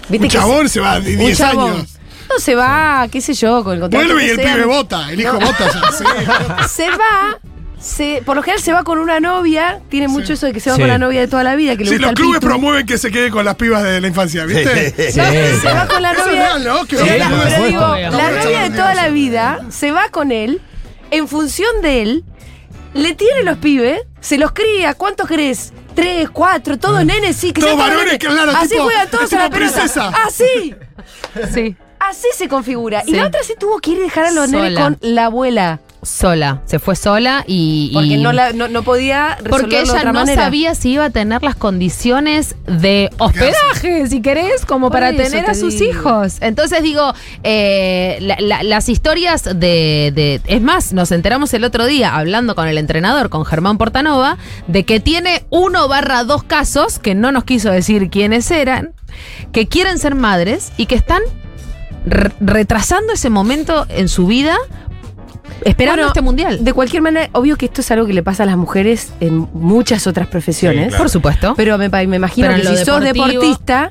¿Viste 0.09 0.25
Un 0.25 0.29
que 0.31 0.37
chabón 0.37 0.69
se 0.69 0.79
va 0.79 0.99
de 0.99 1.13
un 1.13 1.19
10 1.19 1.37
chabón. 1.37 1.71
años. 1.73 1.97
No 2.29 2.39
se 2.39 2.55
va, 2.55 3.07
qué 3.11 3.19
sé 3.21 3.33
yo, 3.33 3.63
con 3.63 3.73
el 3.75 3.81
contrato 3.81 4.05
Vuelve 4.05 4.25
y 4.25 4.29
el 4.29 4.35
sea. 4.37 4.53
pibe 4.55 4.65
vota, 4.65 5.11
el 5.11 5.19
hijo 5.19 5.33
No. 5.33 5.39
vota. 5.45 5.65
ya, 5.71 5.91
sí. 5.91 6.03
Se 6.69 6.89
va, 6.89 7.37
se, 7.81 8.21
por 8.25 8.35
lo 8.35 8.43
general 8.43 8.61
se 8.63 8.73
va 8.73 8.83
con 8.83 8.99
una 8.99 9.19
novia, 9.19 9.81
tiene 9.89 10.07
mucho 10.07 10.33
eso 10.33 10.45
de 10.45 10.53
que 10.53 10.59
se 10.59 10.69
va 10.69 10.75
Sí. 10.75 10.81
con 10.83 10.87
la 10.89 10.97
novia 10.99 11.19
de 11.21 11.27
toda 11.27 11.43
la 11.43 11.55
vida, 11.55 11.75
que 11.75 11.83
le 11.83 11.89
Sí, 11.89 11.95
gusta 11.95 12.01
los 12.01 12.09
el 12.11 12.15
clubes 12.15 12.39
pitu. 12.39 12.47
promueven 12.47 12.85
que 12.85 12.97
se 12.97 13.11
quede 13.11 13.31
con 13.31 13.43
las 13.43 13.55
pibas 13.55 13.83
de 13.83 13.99
la 13.99 14.07
infancia, 14.07 14.45
¿viste? 14.45 15.11
Sí, 15.11 15.11
Se 15.61 15.73
va 15.73 15.87
con 15.87 16.01
la 16.01 16.11
Eso 16.11 16.21
es 16.21 16.27
novia. 16.27 16.41
real, 16.41 16.63
¿no? 16.63 16.85
Que 16.85 16.97
Pero 16.97 17.17
la- 17.17 17.29
pero 17.49 17.65
digo, 17.67 17.79
la 17.79 18.09
no, 18.11 18.43
novia 18.43 18.61
de 18.63 18.69
toda 18.69 18.93
la 18.93 19.09
vida 19.09 19.59
se 19.69 19.91
va 19.91 20.09
con 20.09 20.31
él, 20.31 20.61
en 21.09 21.27
función 21.27 21.81
de 21.81 22.01
él, 22.03 22.23
le 22.93 23.15
tiene 23.15 23.43
los 23.43 23.57
pibes, 23.57 24.01
se 24.19 24.37
los 24.37 24.51
cría, 24.51 24.93
¿cuántos 24.93 25.27
crees? 25.27 25.73
Tres, 25.95 26.29
cuatro, 26.29 26.77
todos 26.77 27.03
nenes, 27.05 27.35
sí, 27.35 27.51
que 27.51 27.61
Todos 27.61 27.77
varones, 27.77 28.05
nenes. 28.05 28.19
claro, 28.19 28.51
Así 28.55 28.69
tipo- 28.69 28.83
juegan 28.83 29.09
todos 29.09 29.33
a 29.33 29.39
la 29.39 29.49
princesa. 29.49 30.13
Así, 30.25 30.75
Sí. 31.53 31.75
así 31.99 32.27
se 32.37 32.47
configura. 32.47 33.03
Y 33.05 33.11
Sí. 33.11 33.17
la 33.17 33.27
otra 33.27 33.43
se 33.43 33.55
tuvo 33.55 33.79
que 33.79 33.91
ir 33.91 33.97
a 33.99 34.03
dejar 34.03 34.25
a 34.25 34.31
los 34.31 34.49
Sola. 34.49 34.63
nenes 34.69 34.79
con 34.79 34.97
la 35.01 35.25
abuela. 35.25 35.79
Sola, 36.03 36.63
se 36.65 36.79
fue 36.79 36.95
sola 36.95 37.43
y... 37.45 37.91
Porque 37.93 38.07
y- 38.07 38.17
no, 38.17 38.33
la- 38.33 38.53
no, 38.53 38.67
no 38.67 38.81
podía 38.81 39.35
resolverlo 39.35 39.57
Porque 39.57 39.75
de 39.77 39.81
ella 39.83 39.93
otra 39.93 40.03
no 40.05 40.19
manera. 40.19 40.43
sabía 40.45 40.73
si 40.73 40.93
iba 40.93 41.05
a 41.05 41.09
tener 41.11 41.43
las 41.43 41.55
condiciones 41.55 42.55
de 42.65 43.09
hospedaje, 43.19 44.07
si 44.07 44.21
querés, 44.21 44.65
como 44.65 44.87
Por 44.87 44.93
para 44.99 45.11
tener 45.11 45.45
te 45.45 45.51
a 45.51 45.53
sus 45.53 45.77
digo. 45.77 45.91
hijos. 45.91 46.37
Entonces 46.41 46.81
digo, 46.81 47.13
eh, 47.43 48.17
la- 48.21 48.37
la- 48.39 48.63
las 48.63 48.89
historias 48.89 49.43
de, 49.43 50.11
de- 50.15 50.41
Es 50.47 50.61
más, 50.61 50.91
nos 50.91 51.11
enteramos 51.11 51.53
el 51.53 51.63
otro 51.63 51.85
día, 51.85 52.15
hablando 52.15 52.55
con 52.55 52.67
el 52.67 52.79
entrenador, 52.79 53.29
con 53.29 53.45
Germán 53.45 53.77
Portanova, 53.77 54.37
de 54.67 54.83
que 54.85 54.99
tiene 54.99 55.45
uno 55.51 55.87
barra 55.87 56.23
dos 56.23 56.41
casos, 56.43 56.97
que 56.97 57.13
no 57.13 57.31
nos 57.31 57.43
quiso 57.43 57.69
decir 57.69 58.09
quiénes 58.09 58.49
eran, 58.49 58.93
que 59.51 59.67
quieren 59.67 59.99
ser 59.99 60.15
madres 60.15 60.71
y 60.77 60.87
que 60.87 60.95
están 60.95 61.21
re- 62.07 62.31
retrasando 62.39 63.13
ese 63.13 63.29
momento 63.29 63.85
en 63.89 64.09
su 64.09 64.25
vida, 64.25 64.57
esperando 65.65 65.97
Bueno, 66.01 66.07
este 66.07 66.21
mundial. 66.21 66.63
De 66.63 66.73
cualquier 66.73 67.01
manera, 67.01 67.29
obvio 67.33 67.55
que 67.57 67.65
esto 67.65 67.81
es 67.81 67.91
algo 67.91 68.05
que 68.07 68.13
le 68.13 68.23
pasa 68.23 68.43
a 68.43 68.45
las 68.45 68.57
mujeres 68.57 69.13
en 69.19 69.47
muchas 69.53 70.07
otras 70.07 70.27
profesiones. 70.27 70.93
Por 70.95 71.09
supuesto. 71.09 71.53
Pero 71.55 71.77
me, 71.77 71.89
me 71.89 72.15
imagino 72.15 72.47
Pero 72.47 72.61
que 72.61 72.67
si 72.77 72.85
sos 72.85 73.01
deportivo- 73.01 73.27
deportista, 73.27 73.89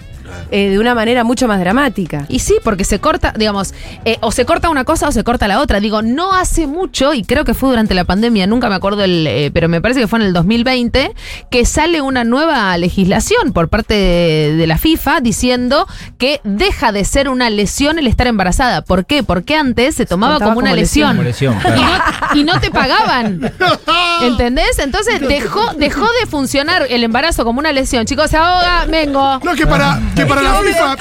eh, 0.51 0.71
de 0.71 0.79
una 0.79 0.95
manera 0.95 1.25
mucho 1.25 1.49
más 1.49 1.61
dramática. 1.61 2.27
Y 2.29 2.41
sí, 2.41 2.57
porque 2.63 2.85
se 2.85 2.99
corta, 2.99 3.33
digamos, 3.37 3.75
eh, 4.05 4.19
o 4.21 4.33
se 4.33 4.45
corta 4.45 4.71
una 4.71 4.85
cosa 4.85 5.09
o 5.09 5.13
se 5.13 5.25
corta 5.25 5.49
la 5.49 5.61
otra. 5.61 5.81
Digo, 5.81 6.03
no 6.03 6.33
hace 6.35 6.67
mucho, 6.67 7.15
y 7.15 7.23
creo 7.25 7.45
que 7.45 7.55
fue 7.55 7.71
durante 7.71 7.95
la 7.95 8.05
pandemia, 8.05 8.47
nunca 8.47 8.69
me 8.69 8.75
acuerdo, 8.75 9.05
el, 9.05 9.27
eh, 9.27 9.51
pero 9.53 9.69
me 9.69 9.81
parece 9.81 10.01
que 10.01 10.09
fue 10.09 10.19
en 10.19 10.27
el 10.27 10.33
2020, 10.33 11.13
que 11.51 11.65
sale 11.65 12.01
una 12.01 12.25
nueva 12.25 12.77
legislación 12.79 13.53
por 13.53 13.69
parte 13.69 13.95
de, 13.95 14.55
de 14.57 14.67
la 14.67 14.79
FIFA 14.79 15.21
diciendo 15.21 15.87
que 16.19 16.41
deja 16.45 16.93
de 16.93 17.05
ser 17.05 17.29
una 17.29 17.51
lesión 17.51 17.99
el 17.99 18.07
estar 18.07 18.27
embarazada. 18.27 18.83
¿Por 18.83 19.07
qué? 19.07 19.23
Porque 19.23 19.57
antes 19.57 19.95
se 19.95 20.07
tomaba 20.07 20.39
como 20.39 20.59
una 20.59 20.71
como 20.71 20.77
lesión. 20.77 21.23
lesión. 21.25 21.55
Como 21.55 21.75
lesión, 21.75 21.81
Y, 21.81 21.85
claro. 21.85 22.05
no, 22.35 22.41
y 22.41 22.45
no 22.45 22.61
te 22.61 22.71
pagaban. 22.71 23.53
¿Entendés? 24.23 24.79
Entonces 24.79 25.21
dejó, 25.21 25.75
dejó 25.75 26.07
de 26.21 26.27
funcionar 26.27 26.87
el 26.89 27.05
embarazo 27.05 27.45
como 27.45 27.59
una 27.59 27.73
lesión. 27.73 28.07
Chicos, 28.07 28.31
se 28.31 28.37
ahoga, 28.37 28.87
vengo. 28.87 29.41
No, 29.43 29.55
que 29.55 29.67
para, 29.67 30.01
que 30.21 30.27
para 30.27 30.43
la 30.43 30.55
FIFA. 30.61 30.97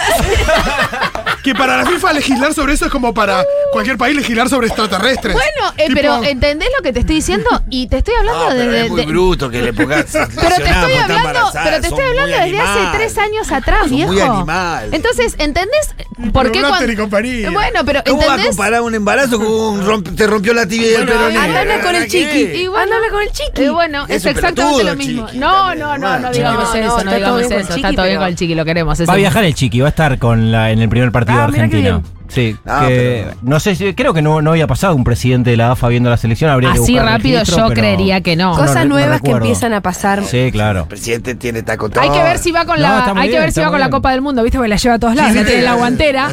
Que 1.44 1.56
para 1.56 1.78
la 1.78 1.86
FIFA 1.86 2.14
legislar 2.14 2.54
sobre 2.54 2.74
eso 2.74 2.86
es 2.86 2.92
como 2.92 3.14
para 3.14 3.44
cualquier 3.72 3.98
país 3.98 4.16
legislar 4.16 4.50
sobre 4.50 4.68
extraterrestres. 4.68 5.34
Bueno, 5.34 5.74
eh, 5.78 5.88
Tipo, 5.88 5.96
pero 5.96 6.24
¿entendés 6.24 6.70
lo 6.78 6.84
que 6.84 6.92
te 6.94 7.00
estoy 7.00 7.16
diciendo? 7.16 7.50
Y 7.70 7.88
te 7.88 7.98
estoy 8.00 8.14
hablando 8.16 8.44
No, 8.44 8.50
pero 8.50 8.72
de, 8.72 8.82
es 8.86 8.90
muy 8.90 9.00
de- 9.02 9.06
bruto 9.08 9.50
que 9.50 9.62
le 9.62 9.74
pongas. 9.74 10.06
pero 10.12 10.28
te 10.28 10.48
estoy 10.70 10.94
hablando, 10.94 11.52
pero 11.64 11.80
te 11.82 11.88
estoy 11.88 12.04
hablando 12.06 12.38
desde 12.38 12.60
hace 12.60 12.80
tres 12.98 13.18
años 13.18 13.52
atrás, 13.52 13.80
Son 13.84 13.90
viejo. 13.92 14.12
muy 14.12 14.22
animal. 14.22 14.90
Entonces, 14.92 15.36
¿entendés 15.38 15.90
por 16.34 16.52
qué 16.52 16.60
cuando 16.62 16.92
y 16.92 16.96
compañía. 16.96 17.50
Bueno, 17.52 17.80
pero 17.86 18.04
¿Cómo 18.06 18.18
va 18.20 18.24
a 18.24 18.28
¿entendés? 18.32 18.48
comparar 18.56 18.82
un 18.82 18.96
embarazo 18.96 19.38
con 19.38 19.48
un 19.48 19.86
romp- 19.86 20.16
te 20.16 20.28
rompió 20.28 20.54
la 20.54 20.66
tibia 20.68 20.88
y 20.88 20.94
el 20.96 21.06
Bueno, 21.06 21.12
peroné? 21.22 21.38
Anda, 21.40 21.60
habla 21.62 21.82
con 21.82 21.96
el 21.96 22.08
chiqui. 22.08 22.40
Y 22.40 22.68
bueno, 22.68 22.84
Anda, 22.84 22.96
habla 22.98 23.10
con 23.10 23.22
el 23.22 23.32
chiqui. 23.32 23.62
Eh, 23.64 23.70
bueno, 23.70 24.06
es, 24.08 24.26
exactamente 24.26 24.62
pelotudo, 24.62 24.84
lo 24.84 24.96
mismo. 24.98 25.26
Chiqui, 25.28 25.38
no, 25.40 25.76
no, 25.76 25.98
no, 25.98 25.98
no 25.98 26.10
Bueno, 26.10 26.32
digamos 26.32 26.76
eso, 26.76 26.78
no, 26.78 26.82
no, 26.84 26.98
está 26.98 27.04
todo 27.04 27.16
digamos 27.16 27.38
bien 27.40 27.50
con 27.50 27.52
eso. 27.52 27.56
el 27.56 27.62
Está 27.62 27.76
Chiqui, 27.76 27.96
todo 27.96 28.06
bien 28.06 28.18
con 28.18 28.28
el 28.28 28.36
chiqui, 28.36 28.56
lo 28.56 28.66
queremos. 28.66 29.00
Va 29.10 29.14
a 29.14 29.16
viajar 29.16 29.44
el 29.46 29.54
chiqui, 29.56 29.80
va 29.80 29.88
a 29.88 29.90
estar 29.90 30.20
con 30.20 30.52
la, 30.52 30.72
en 30.72 30.80
el 30.82 30.90
primer 30.90 31.12
partido 31.12 31.29
Ah, 31.32 31.48
de 31.48 32.02
Sí, 32.30 32.56
Ah, 32.66 32.86
que 32.88 33.26
pero- 33.28 33.38
no 33.42 33.60
sé 33.60 33.76
si 33.76 33.94
creo 33.94 34.14
que 34.14 34.22
no, 34.22 34.42
no 34.42 34.52
había 34.52 34.68
pasado 34.68 34.96
un 34.96 35.04
presidente 35.04 35.50
de 35.52 35.58
la 35.58 35.72
AFA 35.72 35.88
viendo 35.90 36.10
la 36.10 36.18
selección, 36.18 36.50
habría 36.50 36.72
Así 36.72 36.98
rápido 36.98 37.40
registro, 37.40 37.64
yo 37.64 37.68
pero- 37.70 37.82
creería 37.82 38.22
que 38.22 38.36
no. 38.36 38.56
Cosas 38.56 38.86
no 38.86 38.96
nuevas 38.96 39.22
que 39.22 39.32
empiezan 39.32 39.74
a 39.74 39.82
pasar. 39.82 40.24
Sí, 40.24 40.50
claro. 40.52 40.82
El 40.82 40.88
presidente 40.88 41.36
tiene 41.36 41.64
taco 41.64 41.90
todo. 41.90 42.02
Hay 42.04 42.10
que 42.12 42.24
ver 42.24 42.38
si 42.40 42.52
va 42.52 42.66
con 42.66 42.76
No, 42.78 42.82
la, 42.84 43.14
hay 43.18 43.30
que 43.30 43.40
ver 43.40 43.52
si 43.52 43.60
va 43.60 43.70
con 43.70 43.80
la. 43.80 43.90
Copa 43.90 44.12
del 44.12 44.22
Mundo, 44.22 44.44
¿viste? 44.44 44.58
Porque 44.60 44.70
la 44.70 44.76
lleva 44.78 44.96
a 44.96 45.00
todos 45.00 45.16
lados, 45.16 45.34
la 45.34 45.40
Sí, 45.42 45.46
tiene 45.48 45.60
en 45.62 45.66
la 45.66 45.74
guantera. 45.74 46.32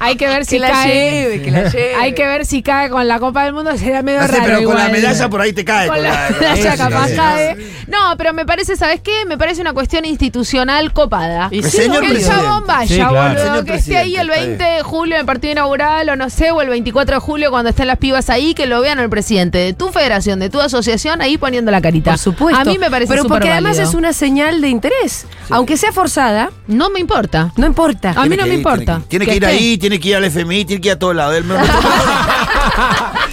Hay 0.00 0.16
que 0.16 0.26
ver 0.26 0.44
si 0.44 0.56
Que 0.56 0.60
la 0.60 0.70
cae. 0.70 0.92
lleve, 0.92 1.42
que 1.42 1.50
la 1.52 1.62
lleve. 1.70 1.94
Hay 1.94 2.14
que 2.14 2.26
ver 2.26 2.44
si 2.44 2.62
cae 2.62 2.90
con 2.90 3.06
la 3.06 3.20
Copa 3.20 3.44
del 3.44 3.52
Mundo, 3.52 3.70
sería 3.76 4.02
medio 4.02 4.20
No 4.20 4.26
sé, 4.26 4.32
raro 4.32 4.44
pero 4.44 4.64
con 4.64 4.76
la 4.76 4.88
medalla 4.88 5.28
por 5.30 5.40
ahí 5.40 5.52
te 5.52 5.64
cae. 5.64 5.86
Con 5.88 6.02
la 6.02 6.28
medalla 6.40 6.76
capaz 6.76 7.10
cae. 7.14 7.56
No, 7.86 8.16
pero 8.18 8.32
me 8.34 8.44
parece, 8.44 8.76
¿sabes 8.76 9.00
qué? 9.00 9.24
Me 9.26 9.38
parece 9.38 9.60
una 9.60 9.72
cuestión 9.72 10.04
institucional 10.04 10.92
copada. 10.92 11.48
Y 11.52 11.62
señor 11.62 12.00
que 12.00 12.06
el 12.06 12.12
presidente. 12.14 12.42
chabón 12.42 12.66
vaya, 12.66 13.08
boludo, 13.08 13.64
que 13.64 13.74
esté 13.76 13.96
ahí 13.96 14.16
el 14.16 14.26
presidente, 14.26 14.46
20 14.48 14.64
está 14.64 14.74
de 14.76 14.82
julio 14.82 15.14
en 15.14 15.20
el 15.20 15.26
partido 15.36 15.52
inaugural, 15.52 16.08
o 16.08 16.16
no 16.16 16.30
sé, 16.30 16.50
o 16.50 16.62
el 16.62 16.70
24 16.70 17.16
de 17.16 17.20
julio 17.20 17.50
cuando 17.50 17.68
estén 17.68 17.86
las 17.86 17.98
pibas 17.98 18.30
ahí, 18.30 18.54
que 18.54 18.66
lo 18.66 18.80
vean 18.80 18.98
al 18.98 19.10
presidente 19.10 19.58
de 19.58 19.74
tu 19.74 19.88
federación, 19.88 20.38
de 20.40 20.48
tu 20.48 20.60
asociación, 20.60 21.20
ahí 21.20 21.36
poniendo 21.36 21.70
la 21.70 21.82
carita. 21.82 22.12
Por 22.12 22.18
supuesto. 22.18 22.58
A 22.58 22.64
mí 22.64 22.78
me 22.78 22.90
parece 22.90 23.12
Pero 23.12 23.24
porque 23.26 23.50
además 23.50 23.78
es 23.78 23.92
una 23.92 24.14
señal 24.14 24.62
de 24.62 24.68
interés. 24.68 25.26
Aunque 25.50 25.76
sea 25.76 25.92
forzada, 25.92 26.50
No 26.66 26.88
me 26.88 27.00
importa. 27.00 27.52
no 27.56 27.66
importa. 27.66 28.14
A 28.16 28.24
mí 28.24 28.34
no 28.36 28.44
me 28.44 28.54
ir, 28.54 28.54
importa. 28.54 29.02
Tiene 29.08 29.26
que, 29.26 29.32
tiene 29.32 29.32
que 29.32 29.36
ir 29.36 29.44
esté. 29.44 29.56
ahí, 29.56 29.78
tiene 29.78 30.00
que 30.00 30.08
ir 30.08 30.16
al 30.16 30.24
FMI, 30.24 30.64
tiene 30.64 30.80
que 30.80 30.88
ir 30.88 30.94
a 30.94 30.98
todos 30.98 31.14
lados. 31.14 31.44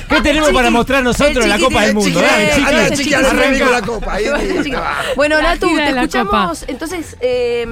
¿Qué 0.10 0.22
tenemos 0.22 0.52
para 0.52 0.70
mostrar 0.70 1.04
nosotros 1.04 1.46
en 1.46 1.50
la 1.50 1.58
Copa 1.58 1.84
del 1.84 1.96
Mundo? 1.96 2.22
Bueno, 5.16 5.38
La 5.38 5.54
Natu, 5.54 5.74
te 5.74 5.90
escuchamos. 5.90 6.66
Entonces, 6.68 7.16
eh, 7.22 7.66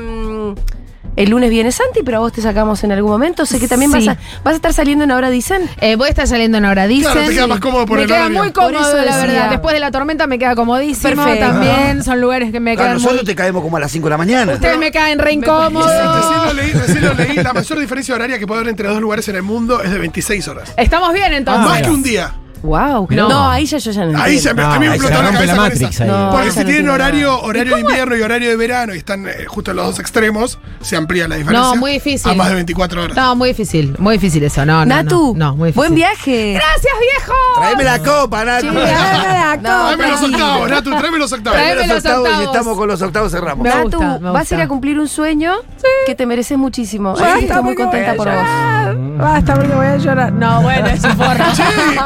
el 1.16 1.30
lunes 1.30 1.50
viene 1.50 1.72
Santi, 1.72 2.02
pero 2.04 2.18
a 2.18 2.20
vos 2.22 2.32
te 2.32 2.42
sacamos 2.42 2.84
en 2.84 2.92
algún 2.92 3.12
momento. 3.12 3.46
Sé 3.46 3.60
que 3.60 3.68
también 3.68 3.92
Sí. 3.92 4.06
vas, 4.08 4.18
a, 4.18 4.20
vas 4.44 4.54
a 4.54 4.56
estar 4.56 4.74
saliendo 4.74 5.04
en 5.04 5.12
Ahora 5.12 5.30
Dicen. 5.30 5.70
Eh, 5.82 5.96
voy 5.96 6.08
a 6.08 6.10
estar 6.10 6.28
saliendo 6.28 6.58
en 6.58 6.66
hora 6.66 6.88
dicen. 6.88 7.12
Claro, 7.12 7.28
te 7.28 7.34
queda 7.34 7.48
más 7.48 7.60
cómodo 7.60 7.86
por 7.86 7.98
me 7.98 8.04
el 8.04 8.08
queda 8.10 8.20
horario. 8.26 8.38
muy 8.40 8.52
cómodo, 8.52 8.80
eso 8.80 8.98
la 9.06 9.18
verdad. 9.18 9.50
Después 9.50 9.74
de 9.74 9.80
la 9.80 9.92
tormenta 9.92 10.28
me 10.28 10.40
queda 10.40 10.56
comodísimo. 10.56 11.24
Perfecto. 11.24 11.46
También 11.48 12.04
son 12.04 12.22
lugares 12.22 12.52
que 12.52 12.60
me 12.60 12.72
A 12.72 12.76
quedan 12.76 12.94
nosotros 12.94 13.20
muy... 13.22 13.26
te 13.26 13.36
caemos 13.36 13.62
como 13.62 13.78
a 13.78 13.80
las 13.80 13.92
5 13.92 14.06
de 14.06 14.10
la 14.10 14.18
mañana. 14.18 14.54
Ustedes 14.54 14.78
me 14.78 14.92
caen 14.92 15.20
re 15.20 15.34
incómodos. 15.34 15.92
Recién 15.92 16.46
lo 16.46 16.54
leí, 16.54 16.72
recién 16.72 17.06
lo 17.06 17.14
leí. 17.14 17.36
La 17.44 17.54
mayor 17.54 17.80
diferencia 17.80 18.16
horaria 18.16 18.40
que 18.40 18.48
puede 18.48 18.62
haber 18.62 18.70
entre 18.72 18.88
dos 18.88 19.02
lugares 19.02 19.28
en 19.28 19.36
el 19.36 19.44
mundo 19.44 19.82
es 19.84 19.92
de 19.92 19.98
26 19.98 20.48
horas. 20.48 20.74
Estamos 20.78 21.14
bien 21.14 21.34
entonces. 21.34 21.66
Más 21.70 21.82
que 21.82 21.90
un 21.90 22.04
día. 22.04 22.34
Wow. 22.64 23.08
No. 23.10 23.30
No, 23.30 23.50
ahí 23.50 23.66
ya 23.66 23.78
yo 23.78 23.92
ya 23.92 24.06
no 24.06 24.22
Ahí 24.22 24.36
entiendo. 24.38 24.42
se 24.42 24.54
me, 24.54 24.62
No, 24.64 24.72
a 24.74 24.80
mí 24.80 24.88
me 24.88 24.96
explotó 24.96 25.22
la 25.24 25.32
cabeza 25.32 25.46
la 25.46 25.54
con 25.54 25.64
Matrix 25.64 25.90
esa. 25.96 26.04
ahí. 26.04 26.10
No, 26.10 26.30
Porque 26.32 26.52
si 26.52 26.60
no 26.60 26.66
tienen 26.66 26.76
tiene 26.76 26.90
horario, 26.92 27.42
horario 27.42 27.76
de 27.76 27.82
invierno 27.82 28.16
y 28.18 28.22
horario 28.22 28.50
de 28.50 28.56
verano 28.56 28.94
y 28.96 28.98
están 28.98 29.28
eh, 29.28 29.46
justo 29.48 29.72
en 29.72 29.78
los 29.78 29.86
dos 29.88 30.00
extremos, 30.00 30.60
se 30.82 30.96
amplía 30.96 31.28
la 31.28 31.36
diferencia. 31.38 31.70
No, 31.70 31.76
muy 31.76 31.94
difícil. 31.94 32.32
A 32.32 32.36
más 32.36 32.50
de 32.50 32.56
24 32.56 33.04
horas. 33.04 33.18
No, 33.18 33.36
muy 33.36 33.50
difícil. 33.50 33.96
Muy 34.00 34.16
difícil 34.16 34.44
eso. 34.44 34.66
No, 34.66 34.86
no, 34.86 34.96
Natu, 34.96 35.34
no. 35.36 35.52
No, 35.52 35.56
muy 35.56 35.68
difícil. 35.70 35.80
buen 35.82 35.96
viaje. 35.96 36.54
Gracias, 36.54 36.94
viejo. 37.00 37.34
Tráeme 37.58 37.84
la 37.84 38.00
copa, 38.00 38.46
Natu. 38.46 38.68
Sí, 38.68 38.74
Tráeme 38.74 38.94
ah, 38.98 39.58
no, 39.62 39.86
Tráeme 39.88 40.08
los 40.12 40.22
octavos, 40.24 40.70
Natu, 40.70 40.90
tráeme 40.98 41.18
los 41.18 41.32
octavos. 41.34 41.60
Tráeme 41.60 41.76
los 41.76 41.88
los 41.88 41.98
octavos 41.98 42.30
y 42.40 42.44
estamos 42.44 42.78
con 42.78 42.88
los 42.88 43.02
octavos 43.02 43.32
cerramos. 43.32 43.64
Me 43.64 43.70
Natu, 43.70 43.82
gusta, 43.98 44.20
me 44.20 44.30
vas 44.32 44.52
a 44.52 44.56
ir 44.56 44.62
a 44.62 44.68
cumplir 44.68 45.00
un 45.00 45.08
sueño 45.08 45.54
que 46.06 46.16
te 46.16 46.26
mereces 46.26 46.58
muchísimo. 46.58 47.12
Así 47.12 47.24
que 47.24 47.30
Basta, 47.30 47.46
estoy 47.46 47.64
muy 47.64 47.76
contenta 47.76 48.14
por 48.16 48.28
vos. 48.28 48.36
llorar. 48.38 48.96
Basta 49.18 49.54
porque 49.56 49.74
voy 49.74 49.86
a 49.88 49.98
llorar. 49.98 50.32
No, 50.34 50.62
bueno, 50.62 50.88
es 50.88 51.04
un 51.04 51.18
forro. 51.18 51.44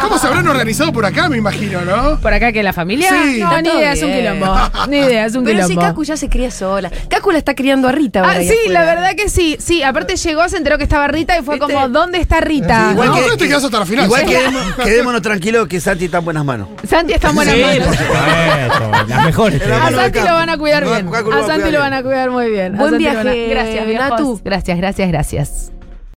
¿cómo 0.02 0.18
se 0.18 0.28
habrán 0.50 0.56
organizado 0.62 0.92
por 0.94 1.06
acá, 1.06 1.30
me 1.30 1.38
imagino, 1.38 1.82
no? 1.82 2.20
¿Por 2.20 2.34
acá 2.34 2.52
que 2.52 2.64
la 2.64 2.74
familia? 2.74 3.10
Sí. 3.10 3.40
no, 3.42 3.62
ni 3.62 3.70
idea, 3.70 3.94
es 3.94 4.04
un 4.04 4.12
quilombo. 4.14 4.56
Ni 4.88 4.98
idea, 4.98 5.26
es 5.26 5.36
un 5.36 5.44
Pero 5.44 5.62
si 5.64 5.70
quilombo. 5.70 5.82
Cacu 5.90 6.04
ya 6.04 6.18
se 6.18 6.30
cría 6.30 6.52
sola. 6.52 6.92
Cacu 7.10 7.32
la 7.32 7.38
está 7.38 7.56
criando 7.56 7.88
a 7.88 7.92
Rita 7.92 8.20
ahora 8.22 8.34
Ah, 8.34 8.38
ahí 8.38 8.48
sí, 8.48 8.56
afuera. 8.64 8.80
la 8.80 8.86
verdad 8.96 9.16
que 9.16 9.30
sí. 9.30 9.58
Sí, 9.60 9.84
aparte 9.84 10.16
llegó, 10.16 10.48
se 10.50 10.58
enteró 10.58 10.78
que 10.78 10.84
estaba 10.84 11.08
Rita 11.08 11.38
y 11.38 11.44
fue 11.44 11.56
¿Viste? 11.60 11.74
como, 11.74 11.90
¿dónde 11.90 12.20
está 12.20 12.42
Rita? 12.42 12.90
Igual 12.92 13.08
¿No? 13.10 13.16
que- 13.16 13.28
no 13.28 13.38
te 13.38 13.48
quedas 13.48 13.64
hasta 13.64 13.80
la 13.80 13.86
final, 13.86 14.06
Igual 14.06 14.22
sí. 14.22 14.28
quedémonos, 14.28 14.76
quedémonos 14.84 15.22
tranquilos 15.22 15.68
que 15.68 15.80
Santi 15.80 16.06
está 16.06 16.20
en 16.20 16.26
buenas 16.26 16.46
manos. 16.46 16.68
Santi 16.88 17.14
está 17.14 17.30
en 17.30 17.36
buenas 17.36 17.54
Sí, 17.56 17.62
manos. 17.62 17.88
por 17.88 17.98
supuesto. 17.98 19.06
Las 19.08 19.26
mejores. 19.26 19.62
A 19.62 19.92
Santi 19.92 20.20
lo 20.20 20.34
van 20.34 20.50
a 20.50 20.58
cuidar 20.58 20.84
bien. 20.86 21.10
Cacu 21.12 21.30
lo 21.32 21.38
va 21.38 21.42
A 21.42 21.46
a 21.46 21.48
Santi 21.48 21.64
lo 21.66 21.70
bien. 21.70 21.82
van 21.82 21.94
a 21.94 22.04
cuidar 22.04 22.30
muy 22.32 22.50
bien. 22.50 22.76
A 22.76 22.78
Buen 22.78 22.92
Santi 22.92 23.06
lo 23.06 23.14
van 23.14 23.28
a- 23.28 23.32
viaje, 23.32 23.48
Gracias, 23.50 23.86
viejos. 23.88 24.44
Gracias, 24.44 24.78
gracias, 24.78 25.08
gracias. 25.10 25.72